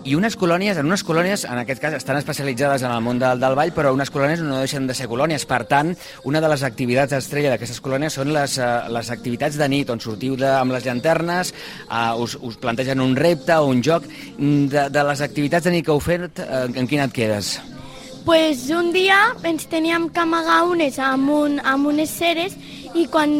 I 0.00 0.14
unes 0.16 0.32
colònies, 0.36 0.78
en 0.80 0.88
unes 0.88 1.02
colònies, 1.04 1.42
en 1.44 1.58
aquest 1.60 1.80
cas, 1.80 1.94
estan 1.96 2.16
especialitzades 2.16 2.84
en 2.86 2.92
el 2.92 3.02
món 3.04 3.18
del, 3.20 3.40
del 3.40 3.56
ball, 3.56 3.72
però 3.76 3.92
unes 3.92 4.08
colònies 4.12 4.40
no 4.40 4.60
deixen 4.62 4.86
de 4.88 4.96
ser 4.96 5.10
colònies. 5.10 5.44
Per 5.48 5.60
tant, 5.68 5.92
una 6.28 6.40
de 6.40 6.48
les 6.52 6.64
activitats 6.64 7.16
estrella 7.18 7.52
d'aquestes 7.52 7.82
colònies 7.84 8.16
són 8.16 8.32
les, 8.32 8.56
uh, 8.60 8.88
les 8.92 9.10
activitats 9.12 9.58
de 9.60 9.68
nit, 9.68 9.92
on 9.92 10.00
sortiu 10.00 10.38
de, 10.40 10.48
amb 10.48 10.72
les 10.72 10.88
llanternes, 10.88 11.52
uh, 11.88 12.16
us, 12.20 12.38
us 12.40 12.56
plantegen 12.60 13.04
un 13.04 13.12
repte 13.16 13.56
o 13.56 13.68
un 13.68 13.84
joc. 13.84 14.08
Mm, 14.38 14.70
de, 14.72 14.88
de 14.88 15.04
les 15.12 15.20
activitats 15.20 15.68
de 15.68 15.76
nit 15.76 15.84
que 15.84 15.92
heu 15.92 16.00
fet, 16.00 16.44
uh, 16.44 16.64
en 16.72 16.88
quina 16.88 17.04
et 17.08 17.16
quedes? 17.16 17.58
Pues 18.24 18.68
un 18.70 18.92
dia 18.92 19.34
ens 19.48 19.64
teníem 19.68 20.08
que 20.12 20.20
amagar 20.20 20.62
unes 20.68 20.98
amb, 21.00 21.28
un, 21.32 21.60
amb 21.64 21.88
unes 21.88 22.12
ceres 22.12 22.56
i 22.94 23.06
quan 23.06 23.30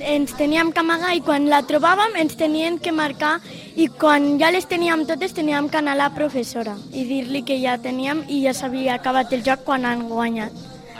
ens 0.00 0.34
teníem 0.36 0.72
que 0.72 0.80
amagar 0.82 1.14
i 1.16 1.22
quan 1.24 1.48
la 1.50 1.62
trobàvem 1.64 2.16
ens 2.20 2.36
tenien 2.36 2.78
que 2.82 2.92
marcar 2.92 3.38
i 3.76 3.88
quan 3.88 4.36
ja 4.40 4.50
les 4.52 4.68
teníem 4.68 5.06
totes 5.08 5.32
teníem 5.32 5.70
que 5.72 5.80
anar 5.80 5.96
a 5.96 6.00
la 6.04 6.10
professora 6.14 6.76
i 6.92 7.06
dir-li 7.08 7.42
que 7.46 7.58
ja 7.62 7.78
teníem 7.80 8.24
i 8.28 8.42
ja 8.44 8.52
s'havia 8.54 8.98
acabat 8.98 9.32
el 9.32 9.44
joc 9.46 9.64
quan 9.64 9.86
han 9.88 10.08
guanyat. 10.10 10.52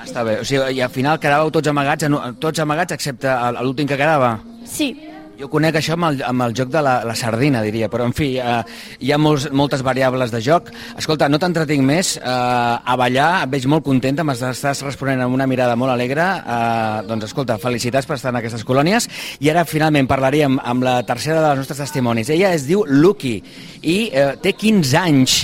Està 0.02 0.24
bé, 0.26 0.40
o 0.40 0.44
sigui, 0.44 0.78
i 0.78 0.82
al 0.82 0.90
final 0.90 1.20
quedàveu 1.22 1.52
tots 1.54 1.70
amagats, 1.70 2.08
tots 2.42 2.58
amagats 2.64 2.96
excepte 2.96 3.30
l'últim 3.60 3.86
que 3.86 3.98
quedava? 4.00 4.38
Sí. 4.66 4.94
Jo 5.40 5.48
conec 5.48 5.78
això 5.78 5.94
amb 5.96 6.06
el, 6.10 6.18
amb 6.26 6.44
el 6.44 6.54
joc 6.56 6.68
de 6.72 6.82
la, 6.84 6.98
la 7.08 7.14
sardina, 7.16 7.62
diria, 7.64 7.88
però 7.90 8.04
en 8.04 8.12
fi, 8.16 8.34
eh, 8.36 8.58
hi 9.00 9.12
ha 9.12 9.18
molts, 9.18 9.48
moltes 9.56 9.80
variables 9.82 10.30
de 10.34 10.42
joc. 10.44 10.68
Escolta, 11.00 11.28
no 11.32 11.40
t'entretinc 11.40 11.84
més, 11.88 12.14
eh, 12.20 12.22
a 12.28 12.96
ballar, 13.00 13.30
et 13.46 13.52
veig 13.54 13.66
molt 13.70 13.86
contenta, 13.86 14.26
m'estàs 14.28 14.84
responent 14.84 15.24
amb 15.24 15.34
una 15.34 15.48
mirada 15.48 15.76
molt 15.78 15.94
alegre, 15.94 16.22
eh, 16.22 17.02
doncs 17.08 17.30
escolta, 17.30 17.56
felicitats 17.62 18.06
per 18.06 18.18
estar 18.20 18.34
en 18.34 18.42
aquestes 18.42 18.64
colònies, 18.68 19.08
i 19.40 19.48
ara 19.50 19.64
finalment 19.64 20.10
parlaríem 20.10 20.58
amb 20.62 20.84
la 20.84 20.98
tercera 21.08 21.40
de 21.40 21.48
les 21.48 21.62
nostres 21.62 21.80
testimonis. 21.86 22.30
Ella 22.30 22.52
es 22.52 22.68
diu 22.68 22.84
Lucky, 22.86 23.38
i 23.82 23.96
eh, 24.12 24.34
té 24.42 24.52
15 24.52 25.00
anys, 25.00 25.38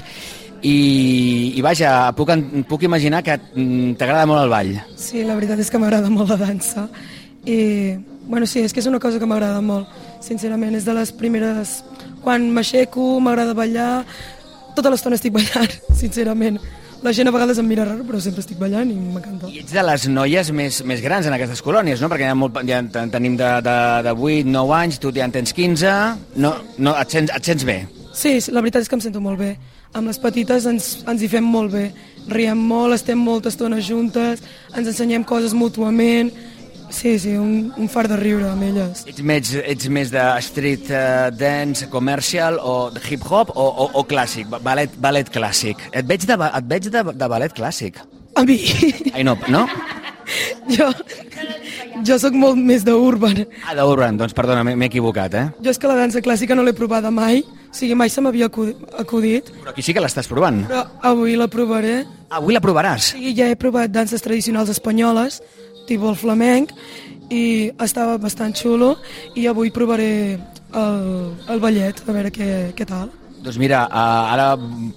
i, 0.63 1.55
i 1.57 1.65
vaja, 1.65 2.13
puc, 2.19 2.35
puc 2.69 2.85
imaginar 2.85 3.25
que 3.25 3.39
t'agrada 3.97 4.29
molt 4.29 4.45
el 4.45 4.53
ball. 4.53 4.77
Sí, 5.01 5.25
la 5.25 5.39
veritat 5.39 5.65
és 5.65 5.73
que 5.73 5.81
m'agrada 5.81 6.13
molt 6.13 6.35
la 6.35 6.41
dansa, 6.45 6.89
i 7.49 7.59
Bueno, 8.29 8.47
sí, 8.47 8.61
és 8.61 8.75
que 8.77 8.83
és 8.83 8.87
una 8.87 9.01
cosa 9.01 9.19
que 9.19 9.27
m'agrada 9.27 9.63
molt, 9.65 9.89
sincerament. 10.25 10.77
És 10.77 10.85
de 10.87 10.95
les 10.97 11.13
primeres... 11.17 11.81
Quan 12.19 12.49
m'aixeco, 12.53 13.15
m'agrada 13.25 13.55
ballar, 13.57 14.03
tota 14.77 14.91
l'estona 14.93 15.17
estic 15.17 15.33
ballant, 15.33 15.73
sincerament. 16.03 16.59
La 17.01 17.13
gent 17.15 17.31
a 17.31 17.33
vegades 17.33 17.61
em 17.63 17.67
mira 17.71 17.85
raro, 17.87 18.03
però 18.05 18.19
sempre 18.21 18.43
estic 18.43 18.59
ballant 18.59 18.91
i 18.91 18.97
m'encanta. 18.99 19.49
I 19.55 19.63
ets 19.63 19.73
de 19.73 19.85
les 19.87 20.09
noies 20.11 20.51
més, 20.51 20.81
més 20.83 21.01
grans 21.01 21.29
en 21.31 21.37
aquestes 21.37 21.63
colònies, 21.63 22.03
no? 22.03 22.11
Perquè 22.11 22.27
ja, 22.27 22.35
molt, 22.37 22.59
ja 22.69 22.83
tenim 23.15 23.39
de, 23.39 23.49
de, 23.65 23.77
de 24.05 24.15
8, 24.19 24.51
9 24.51 24.77
anys, 24.81 24.99
tu 25.01 25.15
ja 25.15 25.29
en 25.29 25.35
tens 25.39 25.55
15, 25.55 25.95
no, 26.43 26.53
no, 26.77 26.97
et, 26.99 27.15
sents, 27.15 27.33
et 27.33 27.53
sents 27.53 27.65
bé? 27.69 27.79
Sí, 28.19 28.35
la 28.51 28.65
veritat 28.65 28.83
és 28.83 28.91
que 28.91 28.99
em 28.99 29.05
sento 29.07 29.23
molt 29.23 29.39
bé. 29.41 29.55
Amb 29.97 30.11
les 30.11 30.19
petites 30.21 30.67
ens, 30.69 30.91
ens 31.09 31.23
hi 31.23 31.31
fem 31.31 31.47
molt 31.47 31.73
bé. 31.73 31.87
Riem 32.29 32.61
molt, 32.61 32.99
estem 32.99 33.23
molta 33.23 33.49
estona 33.55 33.79
juntes, 33.81 34.43
ens 34.75 34.91
ensenyem 34.91 35.25
coses 35.25 35.55
mútuament, 35.57 36.35
Sí, 36.91 37.19
sí, 37.19 37.35
un, 37.37 37.73
un 37.77 37.89
fart 37.89 38.09
de 38.11 38.17
riure 38.17 38.49
amb 38.49 38.63
elles. 38.65 39.05
Ets 39.11 39.21
més, 39.23 39.51
ets 39.61 39.89
més 39.93 40.11
de 40.11 40.23
street 40.43 40.89
uh, 40.91 41.29
dance, 41.37 41.89
commercial 41.93 42.57
o 42.63 42.91
de 42.95 43.03
hip-hop 43.11 43.53
o, 43.55 43.67
o, 43.85 43.89
o 44.01 44.05
clàssic, 44.09 44.49
ballet, 44.65 44.95
ballet 44.99 45.29
clàssic? 45.31 45.83
Et 45.93 46.07
veig 46.09 46.25
de, 46.27 46.39
et 46.49 46.71
veig 46.73 46.89
de, 46.89 47.03
de 47.13 47.29
ballet 47.29 47.53
clàssic. 47.55 48.01
A 48.39 48.45
mi, 48.49 48.57
Ai, 49.13 49.25
no, 49.27 49.37
no? 49.53 49.67
jo, 50.77 50.89
jo 52.07 52.19
sóc 52.21 52.35
molt 52.37 52.59
més 52.61 52.85
d'urban. 52.87 53.45
Ah, 53.67 53.75
d'Urban, 53.79 54.19
doncs 54.21 54.35
perdona, 54.37 54.65
m'he 54.65 54.89
equivocat, 54.89 55.35
eh? 55.35 55.47
Jo 55.65 55.73
és 55.73 55.81
que 55.81 55.89
la 55.91 55.97
dansa 55.99 56.23
clàssica 56.25 56.57
no 56.57 56.65
l'he 56.67 56.75
provada 56.77 57.11
mai, 57.15 57.41
o 57.69 57.75
sigui, 57.75 57.97
mai 57.99 58.11
se 58.13 58.23
m'havia 58.25 58.49
acu- 58.49 58.73
acudit, 59.01 59.53
Però 59.61 59.73
aquí 59.75 59.85
sí 59.85 59.95
que 59.97 60.01
l'estàs 60.05 60.29
provant. 60.31 60.65
però 60.69 60.85
avui 61.13 61.37
la 61.37 61.49
provaré. 61.53 62.03
Avui 62.31 62.53
la 62.57 62.61
provaràs. 62.65 63.13
Sí, 63.17 63.33
ja 63.37 63.49
he 63.49 63.57
provat 63.57 63.91
danses 63.93 64.21
tradicionals 64.25 64.69
espanyoles, 64.73 65.41
el 65.97 66.17
flamenc, 66.17 66.73
i 67.31 67.71
estava 67.85 68.19
bastant 68.19 68.55
xulo, 68.57 68.97
i 69.37 69.47
avui 69.47 69.71
provaré 69.71 70.39
el, 70.73 71.35
el 71.49 71.61
ballet, 71.61 72.03
a 72.07 72.13
veure 72.13 72.33
què, 72.33 72.51
què 72.77 72.87
tal. 72.89 73.11
Doncs 73.39 73.59
mira, 73.61 73.85
uh, 73.87 74.33
ara 74.35 74.47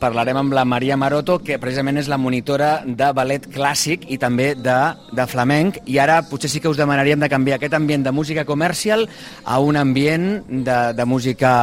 parlarem 0.01 0.37
amb 0.39 0.53
la 0.53 0.63
Maria 0.65 0.97
Maroto, 0.97 1.37
que 1.45 1.59
precisament 1.61 1.99
és 2.01 2.07
la 2.09 2.17
monitora 2.17 2.81
de 2.85 3.11
ballet 3.13 3.45
clàssic 3.53 4.07
i 4.09 4.17
també 4.17 4.55
de, 4.57 4.77
de 5.13 5.25
flamenc, 5.29 5.77
i 5.85 5.99
ara 6.01 6.21
potser 6.25 6.49
sí 6.49 6.59
que 6.59 6.71
us 6.71 6.79
demanaríem 6.79 7.21
de 7.21 7.29
canviar 7.29 7.59
aquest 7.59 7.75
ambient 7.77 8.03
de 8.07 8.11
música 8.11 8.45
comercial 8.45 9.05
a 9.45 9.59
un 9.61 9.77
ambient 9.77 10.41
de, 10.49 10.79
de 10.97 11.05
música 11.05 11.53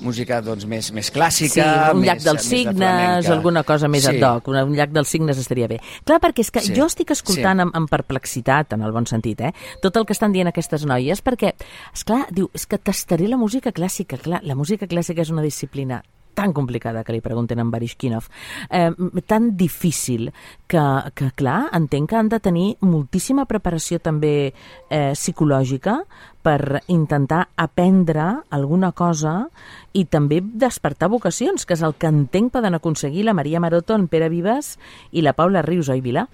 música 0.00 0.42
doncs, 0.44 0.66
més, 0.68 0.90
més 0.92 1.08
clàssica, 1.10 1.64
Sí, 1.64 1.96
un 1.96 2.02
llac 2.04 2.20
dels 2.20 2.36
més 2.36 2.44
de 2.44 2.56
signes, 2.56 2.76
flamenca. 2.76 3.32
alguna 3.32 3.62
cosa 3.64 3.88
més 3.88 4.04
sí. 4.04 4.12
ad 4.12 4.26
hoc, 4.28 4.50
un, 4.52 4.58
un 4.60 4.74
llac 4.76 4.92
dels 4.92 5.08
signes 5.08 5.38
estaria 5.40 5.68
bé. 5.70 5.78
Clar, 6.04 6.18
perquè 6.20 6.44
és 6.44 6.50
que 6.52 6.60
Sí. 6.60 6.74
jo 6.76 6.84
estic 6.84 7.10
escoltant 7.14 7.56
Sí. 7.58 7.62
amb, 7.64 7.74
amb 7.74 7.88
perplexitat, 7.88 8.74
en 8.74 8.82
el 8.82 8.92
bon 8.92 9.06
sentit, 9.06 9.40
eh? 9.40 9.52
tot 9.80 9.96
el 9.96 10.04
que 10.04 10.12
estan 10.12 10.32
dient 10.32 10.48
aquestes 10.48 10.84
noies, 10.84 11.24
perquè, 11.24 11.54
és 11.94 12.04
clar, 12.04 12.26
diu, 12.30 12.50
és 12.52 12.66
que 12.66 12.78
tastaré 12.78 13.26
la 13.26 13.38
música 13.38 13.72
clàssica. 13.72 14.18
Clar, 14.18 14.42
la 14.44 14.54
música 14.54 14.86
clàssica 14.86 15.22
és 15.22 15.30
una 15.30 15.42
disciplina 15.42 16.02
tan 16.36 16.52
complicada 16.52 17.02
que 17.02 17.16
li 17.16 17.24
pregunten 17.24 17.58
en 17.62 17.72
Barishkinov, 17.72 18.28
eh, 18.70 18.92
tan 19.26 19.56
difícil 19.56 20.30
que, 20.68 20.84
que, 21.16 21.32
clar, 21.34 21.70
entenc 21.74 22.10
que 22.12 22.20
han 22.20 22.28
de 22.28 22.40
tenir 22.44 22.66
moltíssima 22.84 23.48
preparació 23.48 23.98
també 24.04 24.52
eh, 24.52 25.12
psicològica 25.16 26.02
per 26.46 26.82
intentar 26.92 27.48
aprendre 27.56 28.28
alguna 28.54 28.92
cosa 28.92 29.48
i 29.96 30.04
també 30.04 30.42
despertar 30.44 31.08
vocacions, 31.10 31.64
que 31.66 31.74
és 31.74 31.82
el 31.82 31.96
que 31.98 32.12
entenc 32.12 32.52
poden 32.54 32.76
aconseguir 32.76 33.24
la 33.24 33.34
Maria 33.34 33.58
Maroto, 33.64 33.96
en 33.96 34.06
Pere 34.06 34.28
Vives 34.30 34.76
i 35.10 35.24
la 35.24 35.34
Paula 35.34 35.64
Rius, 35.64 35.88
oi, 35.90 36.04
Vilà? 36.04 36.28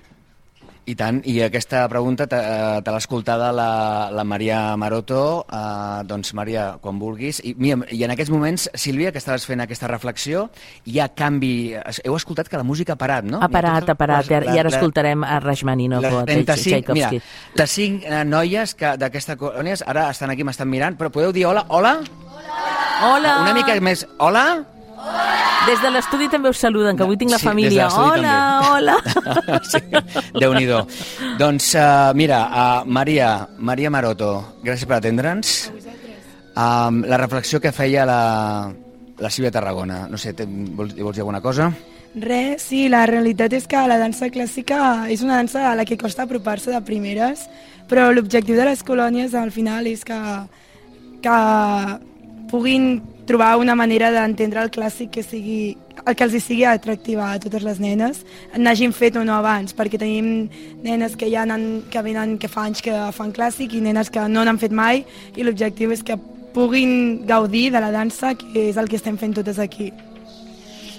I 0.85 0.97
tant, 0.99 1.21
i 1.31 1.37
aquesta 1.45 1.85
pregunta 1.87 2.27
te, 2.27 2.35
eh, 2.43 2.81
te 2.83 2.91
l'ha 2.91 2.99
escoltada 2.99 3.53
la, 3.55 4.11
la 4.11 4.25
Maria 4.27 4.75
Maroto, 4.77 5.45
eh, 5.47 6.01
doncs 6.11 6.33
Maria, 6.35 6.65
quan 6.83 6.99
vulguis. 6.99 7.39
I, 7.47 7.53
mira, 7.55 7.77
I 7.95 8.01
en 8.03 8.11
aquests 8.11 8.33
moments, 8.35 8.65
Sílvia, 8.75 9.13
que 9.15 9.19
estaves 9.23 9.47
fent 9.47 9.63
aquesta 9.63 9.87
reflexió, 9.87 10.49
hi 10.85 10.99
ha 10.99 11.07
canvi... 11.15 11.77
Heu 12.03 12.17
escoltat 12.19 12.51
que 12.51 12.59
la 12.59 12.67
música 12.67 12.97
ha 12.97 12.99
parat, 12.99 13.23
no? 13.31 13.39
Ha 13.39 13.49
parat, 13.49 13.87
ha 13.89 13.95
parat, 13.95 14.27
i 14.27 14.35
ara- 14.41 14.57
i 14.57 14.59
ara 14.59 14.75
escoltarem 14.75 15.23
a 15.23 15.39
Rachmaninov 15.39 16.03
o 16.03 16.19
a 16.19 16.25
les 16.27 16.35
35, 16.35 16.99
mira, 16.99 17.13
Tchaikovsky. 17.13 17.55
de 17.63 17.67
cinc 17.71 18.03
eh, 18.11 18.25
noies 18.27 18.75
que 18.75 18.97
d'aquesta 18.99 19.39
colònia 19.39 19.79
ara 19.87 20.09
estan 20.11 20.35
aquí, 20.35 20.43
m'estan 20.43 20.67
mirant, 20.69 20.99
però 20.99 21.15
podeu 21.15 21.31
dir 21.33 21.47
hola? 21.47 21.63
Hola? 21.69 22.01
Hola! 23.07 23.39
Una 23.47 23.55
mica 23.55 23.79
més. 23.81 24.03
Hola? 24.19 24.65
Des 25.67 25.79
de 25.81 25.91
l'estudi 25.95 26.27
també 26.29 26.51
us 26.51 26.59
saluden, 26.59 26.97
que 26.97 27.05
avui 27.05 27.17
tinc 27.17 27.31
la 27.31 27.39
Sí, 27.39 27.45
des 27.45 27.47
de 27.47 27.51
família. 27.51 27.85
l'estudi 27.85 28.19
Hola, 28.19 28.63
hola! 28.73 29.61
sí, 29.71 29.79
Déu-n'hi-do. 30.39 30.81
Doncs, 31.39 31.75
uh, 31.75 32.11
mira, 32.19 32.41
uh, 32.51 32.91
Maria, 32.91 33.49
Maria 33.59 33.91
Maroto, 33.91 34.33
gràcies 34.65 34.87
per 34.91 34.97
atendre'ns. 34.99 35.71
Um, 36.57 37.05
la 37.09 37.17
reflexió 37.17 37.61
que 37.61 37.73
feia 37.73 38.05
la, 38.05 38.73
la 39.19 39.31
Sílvia 39.31 39.51
Tarragona. 39.55 40.07
No 40.11 40.19
sé, 40.19 40.35
te, 40.35 40.45
vols, 40.47 40.95
vols 40.99 41.15
dir 41.17 41.23
alguna 41.23 41.41
cosa? 41.41 41.71
Res, 42.15 42.61
sí, 42.69 42.89
la 42.93 43.07
realitat 43.09 43.55
és 43.57 43.65
que 43.71 43.81
la 43.89 43.97
dansa 44.03 44.29
clàssica 44.35 45.07
és 45.09 45.23
una 45.25 45.39
dansa 45.39 45.71
a 45.71 45.77
la 45.79 45.87
que 45.89 45.97
costa 45.97 46.27
apropar-se 46.27 46.71
de 46.75 46.81
primeres, 46.85 47.47
però 47.89 48.11
l'objectiu 48.13 48.59
de 48.59 48.67
les 48.69 48.83
colònies 48.85 49.33
al 49.35 49.51
final 49.55 49.87
és 49.89 50.05
que, 50.05 50.19
que 51.25 51.39
puguin 52.53 53.01
trobar 53.25 53.57
una 53.57 53.75
manera 53.75 54.11
d'entendre 54.13 54.61
el 54.61 54.71
clàssic 54.71 55.09
que 55.15 55.25
sigui 55.25 55.79
el 56.05 56.17
que 56.17 56.27
els 56.27 56.37
sigui 56.45 56.65
atractiva 56.69 57.31
a 57.33 57.41
totes 57.41 57.65
les 57.65 57.81
nenes, 57.81 58.23
n'hagin 58.59 58.93
fet 58.93 59.17
o 59.17 59.25
no 59.25 59.37
abans, 59.39 59.73
perquè 59.77 60.01
tenim 60.01 60.49
nenes 60.85 61.17
que 61.17 61.31
ja 61.33 61.47
han, 61.47 61.85
que 61.91 62.03
venen, 62.05 62.37
que 62.39 62.51
fa 62.53 62.67
anys 62.69 62.85
que 62.85 62.95
fan 63.17 63.33
clàssic 63.33 63.73
i 63.73 63.83
nenes 63.85 64.11
que 64.13 64.29
no 64.29 64.45
n'han 64.45 64.61
fet 64.61 64.73
mai 64.73 65.05
i 65.37 65.47
l'objectiu 65.47 65.93
és 65.97 66.05
que 66.05 66.19
puguin 66.53 67.25
gaudir 67.27 67.71
de 67.73 67.81
la 67.81 67.93
dansa, 67.93 68.35
que 68.37 68.69
és 68.69 68.77
el 68.77 68.89
que 68.89 69.01
estem 69.01 69.17
fent 69.17 69.37
totes 69.39 69.59
aquí. 69.63 69.93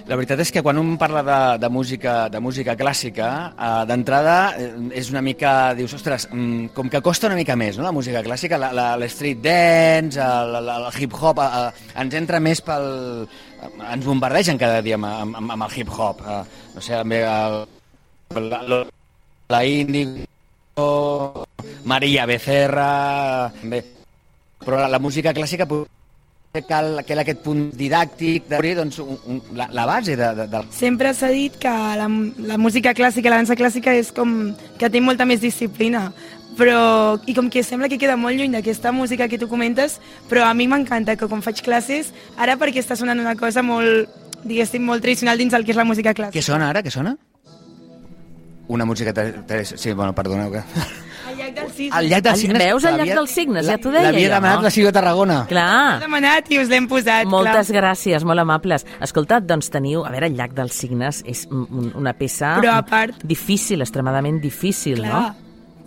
La 0.03 0.17
veritat 0.19 0.41
és 0.43 0.49
que 0.51 0.59
quan 0.59 0.75
un 0.81 0.97
parla 0.99 1.21
de, 1.23 1.35
de, 1.63 1.67
música, 1.71 2.27
de 2.27 2.39
música 2.43 2.73
clàssica, 2.75 3.27
eh, 3.55 3.83
d'entrada 3.87 4.35
eh, 4.59 4.67
és 4.99 5.07
una 5.13 5.21
mica... 5.23 5.71
Dius, 5.77 5.93
ostres, 5.95 6.25
mm, 6.27 6.73
com 6.75 6.89
que 6.91 6.99
costa 7.05 7.29
una 7.29 7.37
mica 7.39 7.55
més, 7.55 7.77
no?, 7.79 7.85
la 7.87 7.95
música 7.95 8.23
clàssica, 8.25 8.59
la, 8.59 8.73
la, 8.75 9.07
street 9.07 9.39
dance, 9.45 10.19
el, 10.19 10.57
el, 10.59 10.67
el 10.75 10.99
hip-hop, 10.99 11.39
eh, 11.39 11.61
eh, 11.61 11.87
ens 12.03 12.19
entra 12.19 12.43
més 12.43 12.59
pel... 12.65 12.89
eh, 13.63 13.71
ens 13.93 14.03
bombardegen 14.09 14.59
cada 14.59 14.83
dia 14.83 14.99
amb, 14.99 15.07
amb, 15.07 15.55
amb, 15.55 15.67
el 15.69 15.79
hip-hop. 15.79 16.19
Eh, 16.27 16.43
no 16.75 16.83
sé, 16.83 16.99
també 16.99 17.23
el, 17.23 17.57
la, 18.49 18.61
la, 18.67 18.83
la 19.55 19.65
Índigo, 19.71 20.91
Maria 21.87 22.27
Becerra... 22.27 22.91
Bé. 23.63 23.85
Però 24.63 24.83
la, 24.83 24.91
la 24.91 24.99
música 24.99 25.31
clàssica 25.35 25.63
cal, 26.61 26.99
cal 27.07 27.21
aquest 27.23 27.39
punt 27.41 27.63
didàctic, 27.73 28.45
de, 28.45 28.73
doncs, 28.77 28.99
un, 29.01 29.17
un, 29.25 29.39
la, 29.57 29.65
la 29.73 29.87
base 29.89 30.13
de, 30.15 30.27
de, 30.37 30.45
del 30.51 30.67
Sempre 30.69 31.13
s'ha 31.17 31.31
dit 31.33 31.55
que 31.57 31.71
la, 31.97 32.05
la 32.45 32.57
música 32.61 32.93
clàssica, 32.93 33.31
la 33.31 33.39
dansa 33.41 33.57
clàssica 33.57 33.95
és 33.97 34.11
com 34.13 34.53
que 34.77 34.89
té 34.93 35.01
molta 35.01 35.25
més 35.25 35.41
disciplina, 35.41 36.11
però, 36.57 37.17
i 37.25 37.33
com 37.33 37.49
que 37.49 37.63
sembla 37.65 37.89
que 37.89 37.97
queda 37.97 38.19
molt 38.21 38.37
lluny 38.37 38.53
d'aquesta 38.53 38.91
música 38.93 39.27
que 39.27 39.39
tu 39.41 39.49
comentes, 39.49 39.97
però 40.29 40.45
a 40.45 40.53
mi 40.53 40.67
m'encanta 40.69 41.15
que 41.17 41.25
quan 41.25 41.41
faig 41.41 41.63
classes, 41.65 42.13
ara 42.37 42.59
perquè 42.61 42.83
està 42.83 42.99
sonant 42.99 43.23
una 43.23 43.33
cosa 43.39 43.65
molt, 43.65 44.13
diguéssim, 44.43 44.85
molt 44.85 45.01
tradicional 45.01 45.41
dins 45.41 45.57
el 45.57 45.65
que 45.65 45.73
és 45.73 45.79
la 45.79 45.87
música 45.89 46.13
clàssica. 46.13 46.37
Què 46.37 46.45
sona 46.45 46.69
ara? 46.69 46.85
Què 46.85 46.93
sona? 46.93 47.15
Una 48.69 48.85
música... 48.85 49.09
Sí, 49.65 49.91
bueno, 49.91 50.13
perdoneu. 50.13 50.53
Que... 50.53 50.61
El 51.43 51.49
llac 51.49 51.55
dels 51.59 51.73
cisnes. 51.75 51.99
El 51.99 52.09
llac 52.09 52.23
dels 52.23 52.39
signes... 52.39 52.63
Veus 52.63 52.83
el 52.83 52.89
llac 52.91 52.97
l'havia- 52.99 53.15
dels 53.19 53.31
signes? 53.31 53.65
Ja 53.67 53.77
t'ho 53.77 53.91
la- 53.91 53.99
deia 53.99 54.11
L'havia 54.11 54.29
demanat 54.35 54.63
la 54.63 54.71
Sílvia 54.73 54.91
Tarragona. 54.95 55.37
L'he 55.43 55.47
Clar, 55.51 55.99
demanat 55.99 56.51
i 56.51 56.59
us 56.61 56.69
l'hem 56.71 56.87
posat, 56.87 57.25
moltes 57.27 57.67
clar. 57.71 57.81
gràcies, 57.81 58.23
molt 58.23 58.39
amables. 58.39 58.85
Escolta, 59.01 59.39
doncs 59.43 59.69
teniu... 59.73 60.05
A 60.07 60.11
veure, 60.13 60.27
el 60.31 60.35
llac 60.39 60.53
dels 60.57 60.73
signes 60.73 61.23
és 61.25 61.45
un- 61.51 61.67
un- 61.69 61.91
una 61.99 62.13
peça 62.13 62.55
Però 62.61 62.77
a 62.77 62.83
part- 62.87 63.23
difícil, 63.23 63.81
extremadament 63.81 64.39
difícil, 64.41 65.01
Clar. 65.03 65.11
no? 65.11 65.35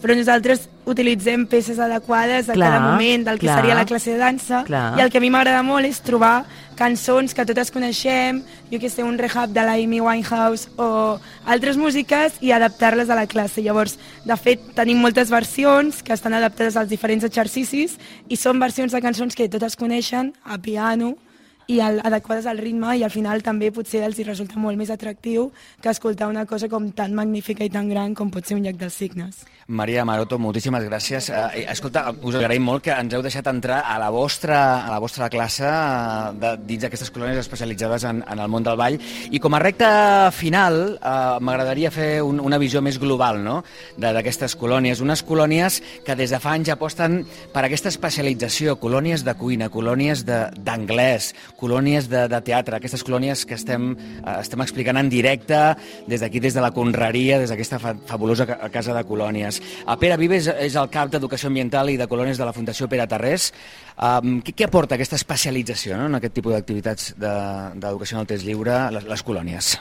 Però 0.03 0.15
nosaltres 0.15 0.67
utilitzem 0.87 1.47
peces 1.51 1.79
adequades 1.83 2.51
a 2.51 2.55
Clar, 2.55 2.69
cada 2.69 2.93
moment 2.93 3.25
del 3.27 3.39
que 3.41 3.47
clar. 3.47 3.57
seria 3.61 3.75
la 3.75 3.87
classe 3.89 4.13
de 4.13 4.19
dansa 4.21 4.63
Clar. 4.67 4.99
i 4.99 5.03
el 5.03 5.11
que 5.11 5.19
a 5.19 5.25
mi 5.25 5.31
m'agrada 5.33 5.65
molt 5.67 5.89
és 5.89 5.99
trobar 6.05 6.45
cançons 6.77 7.33
que 7.35 7.47
totes 7.49 7.73
coneixem, 7.73 8.43
jo 8.71 8.79
que 8.79 8.91
sé, 8.93 9.03
un 9.03 9.17
rehab 9.19 9.51
de 9.57 9.65
l'Amy 9.65 10.03
Winehouse 10.05 10.69
o 10.77 11.19
altres 11.49 11.81
músiques 11.81 12.37
i 12.45 12.53
adaptar-les 12.53 13.09
a 13.11 13.17
la 13.17 13.27
classe. 13.27 13.65
Llavors, 13.65 13.97
de 14.25 14.37
fet, 14.37 14.61
tenim 14.77 15.01
moltes 15.01 15.33
versions 15.33 16.03
que 16.05 16.13
estan 16.13 16.37
adaptades 16.37 16.77
als 16.77 16.93
diferents 16.93 17.25
exercicis 17.25 17.97
i 18.29 18.37
són 18.37 18.61
versions 18.61 18.93
de 18.93 19.01
cançons 19.01 19.35
que 19.35 19.49
totes 19.49 19.77
coneixen 19.81 20.35
a 20.45 20.59
piano 20.59 21.17
i 21.67 21.81
al, 21.81 22.01
adequades 22.05 22.47
al 22.47 22.59
ritme 22.59 22.95
i 22.97 23.03
al 23.03 23.11
final 23.11 23.43
també 23.43 23.73
potser 23.75 24.05
els 24.07 24.19
hi 24.19 24.27
resulta 24.27 24.61
molt 24.63 24.79
més 24.79 24.91
atractiu 24.95 25.51
que 25.83 25.91
escoltar 25.91 26.29
una 26.31 26.47
cosa 26.47 26.69
com 26.71 26.91
tan 26.95 27.15
magnífica 27.15 27.67
i 27.67 27.73
tan 27.73 27.89
gran 27.91 28.15
com 28.15 28.31
pot 28.31 28.47
ser 28.47 28.59
un 28.59 28.65
llac 28.67 28.79
dels 28.79 28.95
signes. 28.95 29.43
Maria 29.67 30.05
Maroto, 30.07 30.39
moltíssimes 30.39 30.85
gràcies. 30.87 31.27
Eh, 31.27 31.65
escolta, 31.73 32.05
us 32.23 32.37
agraïm 32.39 32.63
molt 32.63 32.85
que 32.87 32.95
ens 32.95 33.15
heu 33.17 33.23
deixat 33.25 33.49
entrar 33.51 33.81
a 33.83 33.97
la 33.99 34.13
vostra, 34.15 34.61
a 34.87 34.93
la 34.93 35.01
vostra 35.03 35.27
classe 35.33 35.67
eh, 35.67 36.37
de, 36.39 36.53
dins 36.69 36.85
d'aquestes 36.85 37.11
colònies 37.11 37.41
especialitzades 37.43 38.07
en, 38.07 38.23
en 38.23 38.43
el 38.43 38.53
món 38.53 38.63
del 38.67 38.79
ball. 38.79 38.99
I 39.35 39.43
com 39.43 39.59
a 39.59 39.63
recta 39.63 40.31
final, 40.31 40.79
eh, 40.95 41.17
m'agradaria 41.43 41.91
fer 41.91 42.23
un, 42.23 42.39
una 42.39 42.61
visió 42.63 42.83
més 42.85 43.01
global 43.03 43.43
no? 43.43 43.57
d'aquestes 43.99 44.55
colònies. 44.61 45.03
Unes 45.03 45.25
colònies 45.27 45.81
que 46.07 46.15
des 46.15 46.31
de 46.31 46.41
fa 46.43 46.55
anys 46.55 46.71
aposten 46.77 47.25
per 47.53 47.67
aquesta 47.67 47.91
especialització, 47.91 48.79
colònies 48.79 49.27
de 49.27 49.35
cuina, 49.35 49.71
colònies 49.73 50.23
d'anglès, 50.27 51.33
colònies 51.57 52.07
de, 52.13 52.27
de 52.29 52.41
teatre, 52.45 52.77
aquestes 52.77 53.03
colònies 53.07 53.47
que 53.49 53.55
estem, 53.57 53.91
eh, 53.97 54.35
estem 54.43 54.61
explicant 54.61 54.99
en 55.01 55.09
directe 55.09 55.59
des 56.07 56.21
d'aquí, 56.21 56.41
des 56.41 56.55
de 56.55 56.61
la 56.61 56.71
Conreria, 56.77 57.39
des 57.41 57.49
d'aquesta 57.51 57.79
fa, 57.81 57.95
fabulosa 58.07 58.47
ca- 58.47 58.69
casa 58.71 58.95
de 58.95 59.05
colònies. 59.09 59.63
A 59.87 59.97
Pere 59.97 60.17
Vives 60.21 60.47
és 60.53 60.77
el 60.77 60.91
cap 60.93 61.11
d'Educació 61.11 61.49
Ambiental 61.49 61.91
i 61.91 61.97
de 61.97 62.07
Colònies 62.07 62.37
de 62.39 62.45
la 62.45 62.53
Fundació 62.53 62.89
Pere 62.89 63.07
Tarrés. 63.09 63.51
Um, 63.97 64.41
què, 64.45 64.53
què 64.53 64.69
aporta 64.69 64.95
aquesta 64.99 65.17
especialització 65.17 65.97
no? 65.97 66.07
en 66.11 66.19
aquest 66.21 66.35
tipus 66.37 66.53
d'activitats 66.53 67.15
de- 67.17 67.35
d'educació 67.81 68.17
de, 68.17 68.21
en 68.21 68.25
el 68.27 68.33
temps 68.35 68.45
lliure, 68.45 68.79
les, 68.93 69.05
les 69.09 69.23
colònies? 69.25 69.77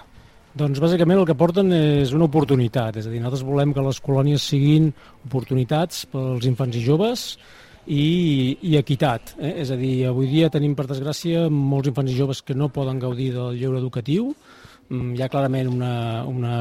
Doncs 0.56 0.80
bàsicament 0.80 1.20
el 1.20 1.26
que 1.28 1.36
porten 1.36 1.68
és 1.76 2.14
una 2.16 2.30
oportunitat, 2.30 2.96
és 3.02 3.10
a 3.10 3.12
dir, 3.12 3.20
nosaltres 3.20 3.44
volem 3.44 3.74
que 3.76 3.84
les 3.84 3.98
colònies 4.00 4.46
siguin 4.48 4.86
oportunitats 5.28 6.06
pels 6.14 6.46
infants 6.48 6.78
i 6.80 6.84
joves 6.86 7.26
i, 7.88 8.58
i 8.62 8.76
equitat. 8.80 9.36
Eh? 9.40 9.54
És 9.64 9.72
a 9.72 9.78
dir, 9.80 10.08
avui 10.10 10.30
dia 10.32 10.50
tenim, 10.54 10.76
per 10.78 10.88
desgràcia, 10.90 11.48
molts 11.50 11.92
infants 11.92 12.12
i 12.12 12.18
joves 12.18 12.42
que 12.46 12.58
no 12.58 12.72
poden 12.74 13.00
gaudir 13.02 13.32
del 13.36 13.60
lleure 13.60 13.82
educatiu, 13.82 14.32
mm, 14.90 15.16
hi 15.16 15.24
ha 15.24 15.32
clarament 15.32 15.72
una, 15.72 15.94
una, 16.30 16.56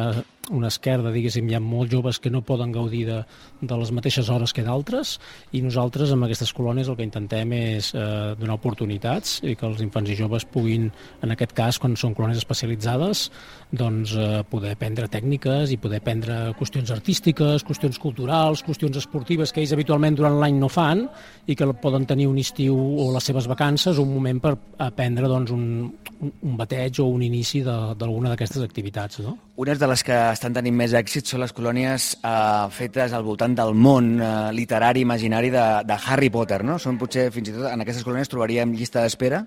una 0.52 0.68
esquerda, 0.68 1.12
diguéssim, 1.14 1.48
hi 1.48 1.56
ha 1.56 1.60
molts 1.62 1.92
joves 1.92 2.18
que 2.20 2.30
no 2.32 2.42
poden 2.44 2.72
gaudir 2.72 3.04
de, 3.08 3.20
de 3.60 3.78
les 3.80 3.92
mateixes 3.96 4.28
hores 4.28 4.52
que 4.52 4.64
d'altres 4.66 5.16
i 5.56 5.62
nosaltres 5.64 6.12
amb 6.12 6.26
aquestes 6.26 6.52
colònies 6.56 6.90
el 6.90 6.98
que 6.98 7.06
intentem 7.06 7.54
és 7.56 7.92
eh, 7.96 8.34
donar 8.40 8.58
oportunitats 8.58 9.38
i 9.44 9.54
que 9.56 9.66
els 9.68 9.80
infants 9.84 10.10
i 10.12 10.18
joves 10.18 10.44
puguin, 10.44 10.90
en 11.24 11.34
aquest 11.34 11.54
cas, 11.56 11.78
quan 11.80 11.96
són 11.96 12.16
colònies 12.16 12.42
especialitzades, 12.42 13.28
doncs 13.72 14.14
eh, 14.18 14.42
poder 14.50 14.74
aprendre 14.76 15.08
tècniques 15.08 15.72
i 15.72 15.80
poder 15.80 16.02
aprendre 16.02 16.38
qüestions 16.58 16.92
artístiques, 16.92 17.64
qüestions 17.64 18.00
culturals, 18.02 18.64
qüestions 18.66 19.00
esportives 19.00 19.52
que 19.52 19.62
ells 19.64 19.72
habitualment 19.72 20.18
durant 20.18 20.38
l'any 20.42 20.60
no 20.60 20.68
fan 20.68 21.06
i 21.46 21.56
que 21.56 21.70
poden 21.80 22.04
tenir 22.06 22.28
un 22.28 22.38
estiu 22.40 22.76
o 22.76 23.10
les 23.14 23.24
seves 23.24 23.48
vacances 23.50 23.98
un 23.98 24.12
moment 24.12 24.42
per 24.44 24.54
aprendre 24.84 25.28
doncs, 25.30 25.54
un, 25.54 25.88
un 26.24 26.56
bateig 26.58 27.00
o 27.00 27.08
un 27.10 27.24
inici 27.24 27.62
d'alguna 27.64 28.32
d'aquestes 28.32 28.62
activitats. 28.64 29.20
No? 29.24 29.36
Unes 29.60 29.78
de 29.78 29.88
les 29.90 30.02
que 30.02 30.16
estan 30.35 30.55
tenint 30.57 30.76
més 30.76 30.95
èxit 30.99 31.31
són 31.31 31.43
les 31.45 31.55
colònies 31.57 32.11
eh, 32.21 32.69
fetes 32.75 33.14
al 33.17 33.25
voltant 33.26 33.55
del 33.57 33.75
món 33.75 34.14
eh, 34.19 34.31
literari, 34.57 35.05
imaginari 35.07 35.53
de, 35.55 35.67
de 35.88 35.99
Harry 36.07 36.31
Potter, 36.35 36.62
no? 36.67 36.79
Són 36.83 36.99
potser, 37.00 37.31
fins 37.35 37.50
i 37.50 37.57
tot, 37.57 37.69
en 37.71 37.85
aquestes 37.85 38.07
colònies 38.07 38.33
trobaríem 38.33 38.75
llista 38.76 39.05
d'espera? 39.05 39.45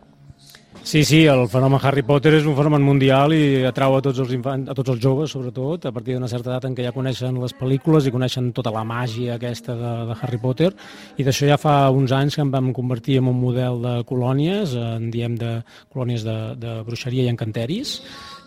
Sí, 0.87 1.03
sí, 1.03 1.25
el 1.25 1.49
fenomen 1.51 1.81
Harry 1.83 1.99
Potter 2.07 2.31
és 2.37 2.45
un 2.47 2.53
fenomen 2.55 2.79
mundial 2.79 3.33
i 3.35 3.65
atrau 3.67 3.97
a 3.97 3.99
tots 4.05 4.21
els 4.23 4.29
infants, 4.31 4.69
a 4.71 4.75
tots 4.77 4.93
els 4.93 5.01
joves, 5.03 5.33
sobretot, 5.35 5.83
a 5.83 5.91
partir 5.91 6.15
d'una 6.15 6.29
certa 6.31 6.53
edat 6.53 6.67
en 6.69 6.77
què 6.77 6.85
ja 6.85 6.93
coneixen 6.95 7.35
les 7.41 7.51
pel·lícules 7.59 8.07
i 8.07 8.13
coneixen 8.15 8.53
tota 8.55 8.71
la 8.71 8.85
màgia 8.87 9.35
aquesta 9.35 9.75
de, 9.75 9.91
de 10.07 10.17
Harry 10.21 10.39
Potter, 10.39 10.69
i 11.19 11.27
d'això 11.27 11.51
ja 11.51 11.59
fa 11.59 11.75
uns 11.91 12.15
anys 12.15 12.39
que 12.39 12.45
en 12.45 12.55
vam 12.55 12.71
convertir 12.71 13.19
en 13.19 13.27
un 13.33 13.35
model 13.41 13.83
de 13.83 13.93
colònies, 14.07 14.77
en 14.79 15.11
diem 15.11 15.35
de 15.35 15.57
colònies 15.91 16.23
de, 16.23 16.39
de 16.55 16.79
bruixeria 16.87 17.27
i 17.27 17.33
encanteris, 17.35 17.97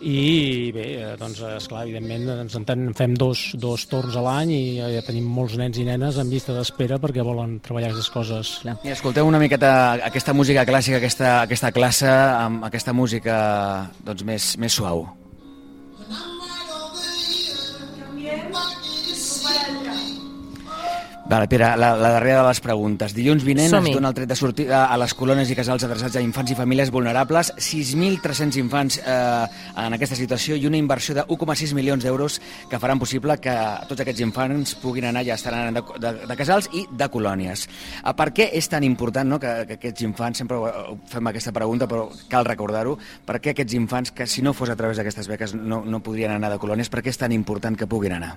i 0.01 0.73
bé, 0.73 0.85
eh, 0.97 1.09
doncs, 1.21 1.43
esclar, 1.59 1.83
evidentment, 1.85 2.25
ens 2.47 2.55
en 2.57 2.95
fem 2.97 3.15
dos, 3.21 3.51
dos 3.61 3.85
torns 3.91 4.17
a 4.17 4.23
l'any 4.25 4.53
i 4.55 4.63
ja 4.81 5.03
tenim 5.05 5.27
molts 5.29 5.59
nens 5.61 5.77
i 5.77 5.85
nenes 5.85 6.17
en 6.17 6.31
llista 6.33 6.55
d'espera 6.57 6.97
perquè 7.03 7.25
volen 7.25 7.59
treballar 7.61 7.91
aquestes 7.91 8.09
coses. 8.13 8.55
I 8.65 8.95
escolteu 8.95 9.29
una 9.29 9.41
miqueta 9.43 10.01
aquesta 10.09 10.33
música 10.33 10.65
clàssica, 10.65 10.97
aquesta, 10.97 11.35
aquesta 11.45 11.73
classe, 11.77 12.09
amb 12.47 12.65
aquesta 12.67 12.95
música 12.97 13.37
doncs, 14.05 14.25
més, 14.27 14.53
més 14.63 14.77
suau. 14.77 15.07
Vale, 21.31 21.47
Pere, 21.47 21.77
la, 21.77 21.95
la 21.95 22.11
darrera 22.11 22.41
de 22.41 22.49
les 22.49 22.59
preguntes. 22.59 23.13
Dilluns 23.15 23.45
vinent 23.47 23.71
es 23.71 23.85
dona 23.95 24.09
el 24.11 24.15
tret 24.17 24.27
de 24.33 24.35
sortida 24.35 24.81
a 24.91 24.97
les 24.99 25.13
colònies 25.15 25.53
i 25.53 25.55
casals 25.55 25.85
adreçats 25.87 26.19
a 26.19 26.23
infants 26.25 26.51
i 26.51 26.57
famílies 26.59 26.91
vulnerables, 26.91 27.53
6.300 27.55 28.59
infants 28.59 28.99
eh, 28.99 29.45
en 29.79 29.95
aquesta 29.95 30.19
situació 30.19 30.59
i 30.59 30.67
una 30.67 30.81
inversió 30.81 31.15
de 31.15 31.23
1,6 31.31 31.77
milions 31.79 32.03
d'euros 32.03 32.41
que 32.67 32.83
faran 32.83 32.99
possible 32.99 33.39
que 33.39 33.55
tots 33.87 34.03
aquests 34.03 34.27
infants 34.27 34.75
puguin 34.83 35.07
anar 35.13 35.23
ja 35.23 35.39
estaran 35.39 35.79
de, 35.79 35.87
de, 36.03 36.15
de 36.27 36.41
casals 36.43 36.67
i 36.75 36.89
de 36.91 37.13
colònies. 37.15 37.69
Eh, 38.03 38.19
per 38.19 38.33
què 38.35 38.51
és 38.59 38.67
tan 38.67 38.83
important 38.83 39.31
no, 39.31 39.39
que, 39.39 39.55
que 39.71 39.79
aquests 39.79 40.11
infants, 40.11 40.43
sempre 40.43 40.59
fem 41.15 41.31
aquesta 41.31 41.55
pregunta, 41.55 41.87
però 41.87 42.09
cal 42.33 42.51
recordar-ho, 42.51 42.99
per 43.23 43.39
què 43.39 43.55
aquests 43.55 43.79
infants, 43.79 44.11
que 44.11 44.27
si 44.27 44.43
no 44.43 44.51
fos 44.51 44.75
a 44.75 44.75
través 44.75 44.99
d'aquestes 44.99 45.31
beques 45.31 45.55
no, 45.55 45.85
no 45.87 46.03
podrien 46.03 46.35
anar 46.35 46.51
de 46.51 46.59
colònies, 46.59 46.91
per 46.91 47.07
què 47.07 47.15
és 47.15 47.23
tan 47.23 47.31
important 47.31 47.79
que 47.79 47.87
puguin 47.87 48.19
anar? 48.19 48.35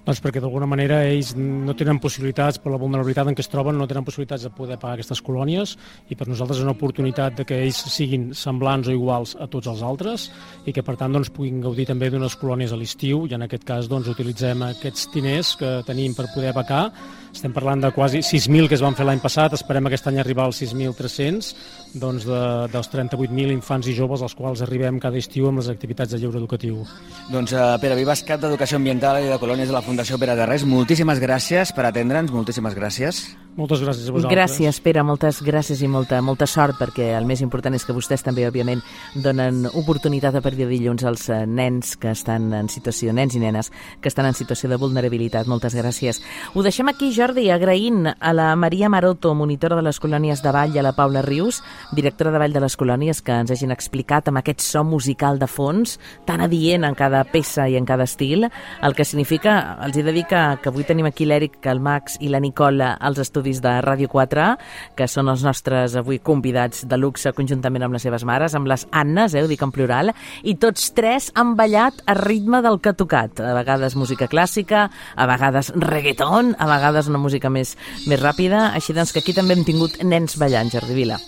Doncs 0.00 0.22
perquè 0.24 0.40
d'alguna 0.40 0.64
manera 0.64 1.02
ells 1.04 1.34
no 1.36 1.74
tenen 1.76 1.98
possibilitats, 2.00 2.56
per 2.58 2.72
la 2.72 2.78
vulnerabilitat 2.80 3.28
en 3.28 3.36
què 3.36 3.44
es 3.44 3.50
troben, 3.52 3.76
no 3.76 3.86
tenen 3.88 4.06
possibilitats 4.06 4.46
de 4.46 4.52
poder 4.56 4.78
pagar 4.80 4.96
aquestes 4.96 5.20
colònies 5.20 5.74
i 6.08 6.16
per 6.16 6.26
nosaltres 6.28 6.58
és 6.58 6.64
una 6.64 6.72
oportunitat 6.72 7.36
de 7.36 7.44
que 7.44 7.58
ells 7.66 7.82
siguin 7.92 8.30
semblants 8.34 8.88
o 8.88 8.96
iguals 8.96 9.36
a 9.36 9.46
tots 9.52 9.68
els 9.68 9.84
altres 9.84 10.30
i 10.64 10.72
que 10.72 10.84
per 10.86 10.96
tant 10.96 11.12
doncs, 11.12 11.28
puguin 11.36 11.60
gaudir 11.60 11.86
també 11.90 12.08
d'unes 12.08 12.38
colònies 12.40 12.72
a 12.72 12.80
l'estiu 12.80 13.26
i 13.28 13.36
en 13.36 13.44
aquest 13.44 13.68
cas 13.68 13.92
doncs, 13.92 14.08
utilitzem 14.08 14.64
aquests 14.70 15.10
diners 15.12 15.52
que 15.60 15.74
tenim 15.86 16.16
per 16.16 16.30
poder 16.32 16.56
pagar 16.56 16.86
estem 17.32 17.52
parlant 17.54 17.80
de 17.82 17.90
quasi 17.94 18.20
6.000 18.26 18.68
que 18.68 18.76
es 18.76 18.82
van 18.84 18.96
fer 18.98 19.06
l'any 19.06 19.20
passat, 19.22 19.54
esperem 19.56 19.86
aquest 19.88 20.08
any 20.10 20.18
arribar 20.20 20.48
als 20.48 20.60
6.300, 20.62 21.52
doncs 22.00 22.26
de, 22.28 22.40
dels 22.72 22.90
38.000 22.92 23.54
infants 23.54 23.88
i 23.90 23.94
joves 23.96 24.22
als 24.22 24.34
quals 24.38 24.62
arribem 24.66 25.00
cada 25.02 25.18
estiu 25.18 25.48
amb 25.48 25.62
les 25.62 25.70
activitats 25.72 26.14
de 26.14 26.20
lleure 26.22 26.38
educatiu. 26.38 26.82
Doncs 27.30 27.54
uh, 27.54 27.76
Pere 27.82 27.98
Vivas, 27.98 28.24
cap 28.26 28.42
d'Educació 28.42 28.80
Ambiental 28.80 29.22
i 29.22 29.30
de 29.30 29.38
Colònies 29.42 29.70
de 29.70 29.76
la 29.76 29.84
Fundació 29.86 30.18
Pere 30.20 30.36
de 30.38 30.48
Res, 30.48 30.66
moltíssimes 30.66 31.22
gràcies 31.22 31.74
per 31.76 31.86
atendre'ns, 31.88 32.34
moltíssimes 32.34 32.76
gràcies. 32.78 33.24
Moltes 33.58 33.80
gràcies 33.82 34.06
a 34.06 34.14
vosaltres. 34.14 34.36
Gràcies, 34.36 34.78
Pere, 34.84 35.02
moltes 35.06 35.40
gràcies 35.42 35.80
i 35.82 35.88
molta, 35.90 36.20
molta 36.22 36.46
sort, 36.46 36.78
perquè 36.78 37.10
el 37.18 37.26
més 37.26 37.42
important 37.42 37.74
és 37.74 37.84
que 37.84 37.94
vostès 37.96 38.22
també, 38.26 38.46
òbviament, 38.46 38.82
donen 39.14 39.64
oportunitat 39.74 40.38
a 40.38 40.42
partir 40.44 40.64
de 40.64 40.70
dilluns 40.70 41.04
als 41.04 41.26
eh, 41.28 41.42
nens 41.46 41.96
que 42.00 42.12
estan 42.14 42.52
en 42.56 42.70
situació, 42.70 43.12
nens 43.16 43.34
i 43.34 43.42
nenes 43.42 43.72
que 44.00 44.08
estan 44.08 44.30
en 44.30 44.38
situació 44.38 44.70
de 44.70 44.78
vulnerabilitat. 44.80 45.50
Moltes 45.50 45.74
gràcies. 45.78 46.22
Ho 46.54 46.62
deixem 46.62 46.88
aquí, 46.88 47.10
Jordi, 47.20 47.50
agraint 47.52 48.06
a 48.08 48.30
la 48.32 48.56
Maria 48.56 48.88
Maroto, 48.88 49.34
monitora 49.36 49.76
de 49.76 49.82
les 49.84 49.98
colònies 50.00 50.40
de 50.40 50.54
Vall, 50.56 50.72
i 50.72 50.78
a 50.80 50.84
la 50.86 50.94
Paula 50.96 51.20
Rius, 51.20 51.58
directora 51.92 52.30
de 52.32 52.38
Vall 52.40 52.54
de 52.54 52.62
les 52.64 52.78
Colònies, 52.80 53.18
que 53.20 53.34
ens 53.36 53.50
hagin 53.52 53.74
explicat 53.74 54.30
amb 54.30 54.40
aquest 54.40 54.62
so 54.64 54.80
musical 54.88 55.36
de 55.36 55.44
fons, 55.44 55.98
tan 56.24 56.40
adient 56.40 56.86
en 56.88 56.96
cada 56.96 57.20
peça 57.28 57.66
i 57.68 57.76
en 57.76 57.84
cada 57.84 58.06
estil, 58.08 58.46
el 58.48 58.96
que 58.96 59.04
significa, 59.04 59.76
els 59.84 59.98
he 60.00 60.04
de 60.06 60.14
dir 60.16 60.22
que, 60.30 60.40
que 60.62 60.70
avui 60.72 60.86
tenim 60.88 61.10
aquí 61.10 61.26
l'Eric, 61.28 61.58
el 61.68 61.82
Max 61.84 62.16
i 62.24 62.30
la 62.32 62.40
Nicola 62.40 62.94
als 62.96 63.20
estudis 63.20 63.60
de 63.60 63.74
Ràdio 63.84 64.08
4, 64.08 64.48
que 64.96 65.04
són 65.04 65.28
els 65.28 65.44
nostres 65.44 65.98
avui 66.00 66.22
convidats 66.24 66.86
de 66.88 66.96
luxe 66.96 67.34
conjuntament 67.36 67.84
amb 67.84 67.98
les 67.98 68.08
seves 68.08 68.24
mares, 68.24 68.56
amb 68.56 68.72
les 68.72 68.86
Annes, 68.96 69.36
eh, 69.36 69.44
ho 69.44 69.52
dic 69.52 69.60
en 69.60 69.76
plural, 69.76 70.14
i 70.40 70.56
tots 70.56 70.88
tres 70.96 71.28
han 71.36 71.52
ballat 71.60 72.00
a 72.08 72.16
ritme 72.16 72.64
del 72.64 72.80
que 72.80 72.94
ha 72.94 72.96
tocat. 72.96 73.44
A 73.44 73.52
vegades 73.60 73.98
música 74.00 74.24
clàssica, 74.24 74.88
a 74.88 75.28
vegades 75.28 75.74
reggaeton, 75.76 76.54
a 76.56 76.72
vegades 76.72 77.09
una 77.10 77.20
música 77.22 77.50
més, 77.50 77.76
més 78.06 78.22
ràpida, 78.22 78.70
així 78.78 78.96
doncs 78.96 79.12
que 79.12 79.24
aquí 79.24 79.36
també 79.36 79.58
hem 79.58 79.66
tingut 79.66 80.00
nens 80.06 80.38
ballant, 80.40 80.72
Jordi 80.72 80.96
Vila. 80.96 81.20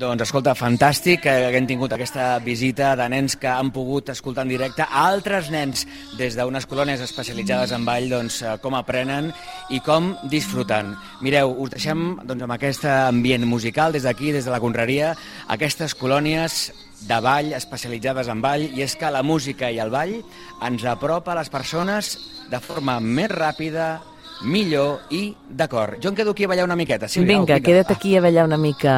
Doncs 0.00 0.22
escolta, 0.24 0.54
fantàstic 0.56 1.26
que 1.26 1.32
haguem 1.50 1.66
tingut 1.68 1.92
aquesta 1.92 2.38
visita 2.40 2.94
de 2.96 3.04
nens 3.12 3.34
que 3.36 3.50
han 3.50 3.68
pogut 3.74 4.08
escoltar 4.08 4.46
en 4.46 4.52
directe 4.54 4.86
altres 4.96 5.50
nens 5.52 5.82
des 6.16 6.38
d'unes 6.38 6.64
colònies 6.70 7.02
especialitzades 7.04 7.74
en 7.76 7.84
ball, 7.84 8.06
doncs 8.08 8.38
eh, 8.40 8.54
com 8.62 8.78
aprenen 8.78 9.28
i 9.68 9.82
com 9.84 10.14
disfruten. 10.32 10.94
Mireu, 11.20 11.52
us 11.52 11.74
deixem 11.74 12.14
doncs, 12.22 12.46
amb 12.46 12.56
aquest 12.56 12.86
ambient 12.88 13.44
musical 13.44 13.92
des 13.92 14.08
d'aquí, 14.08 14.32
des 14.32 14.48
de 14.48 14.54
la 14.54 14.62
Conreria, 14.62 15.12
aquestes 15.52 15.92
colònies 15.92 16.70
de 17.04 17.20
ball 17.20 17.52
especialitzades 17.58 18.32
en 18.32 18.40
ball 18.40 18.64
i 18.70 18.86
és 18.86 18.96
que 18.96 19.12
la 19.12 19.24
música 19.26 19.68
i 19.68 19.82
el 19.84 19.92
ball 19.92 20.16
ens 20.64 20.88
apropa 20.88 21.34
a 21.34 21.42
les 21.42 21.52
persones 21.52 22.14
de 22.48 22.62
forma 22.64 22.96
més 23.04 23.28
ràpida, 23.36 23.98
millor 24.42 25.00
i 25.10 25.34
d'acord. 25.48 26.00
Jo 26.02 26.10
em 26.10 26.16
quedo 26.16 26.32
aquí 26.32 26.44
a 26.44 26.48
ballar 26.48 26.64
una 26.64 26.76
miqueta. 26.76 27.08
Sí, 27.08 27.20
vinga, 27.20 27.44
vinga, 27.44 27.60
queda't 27.60 27.92
aquí 27.92 28.16
a 28.16 28.20
ballar 28.20 28.44
una 28.46 28.58
mica 28.58 28.94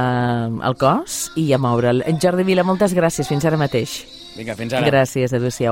el 0.47 0.77
cos 0.79 1.33
i 1.37 1.53
a 1.53 1.59
moure'l. 1.59 2.05
Jordi 2.23 2.45
Vila, 2.45 2.65
moltes 2.65 2.95
gràcies. 2.95 3.29
Fins 3.29 3.45
ara 3.45 3.61
mateix. 3.61 4.03
Vinga, 4.37 4.57
fins 4.57 4.73
ara. 4.73 4.87
Gràcies, 4.89 5.33
adéu-siau. 5.33 5.61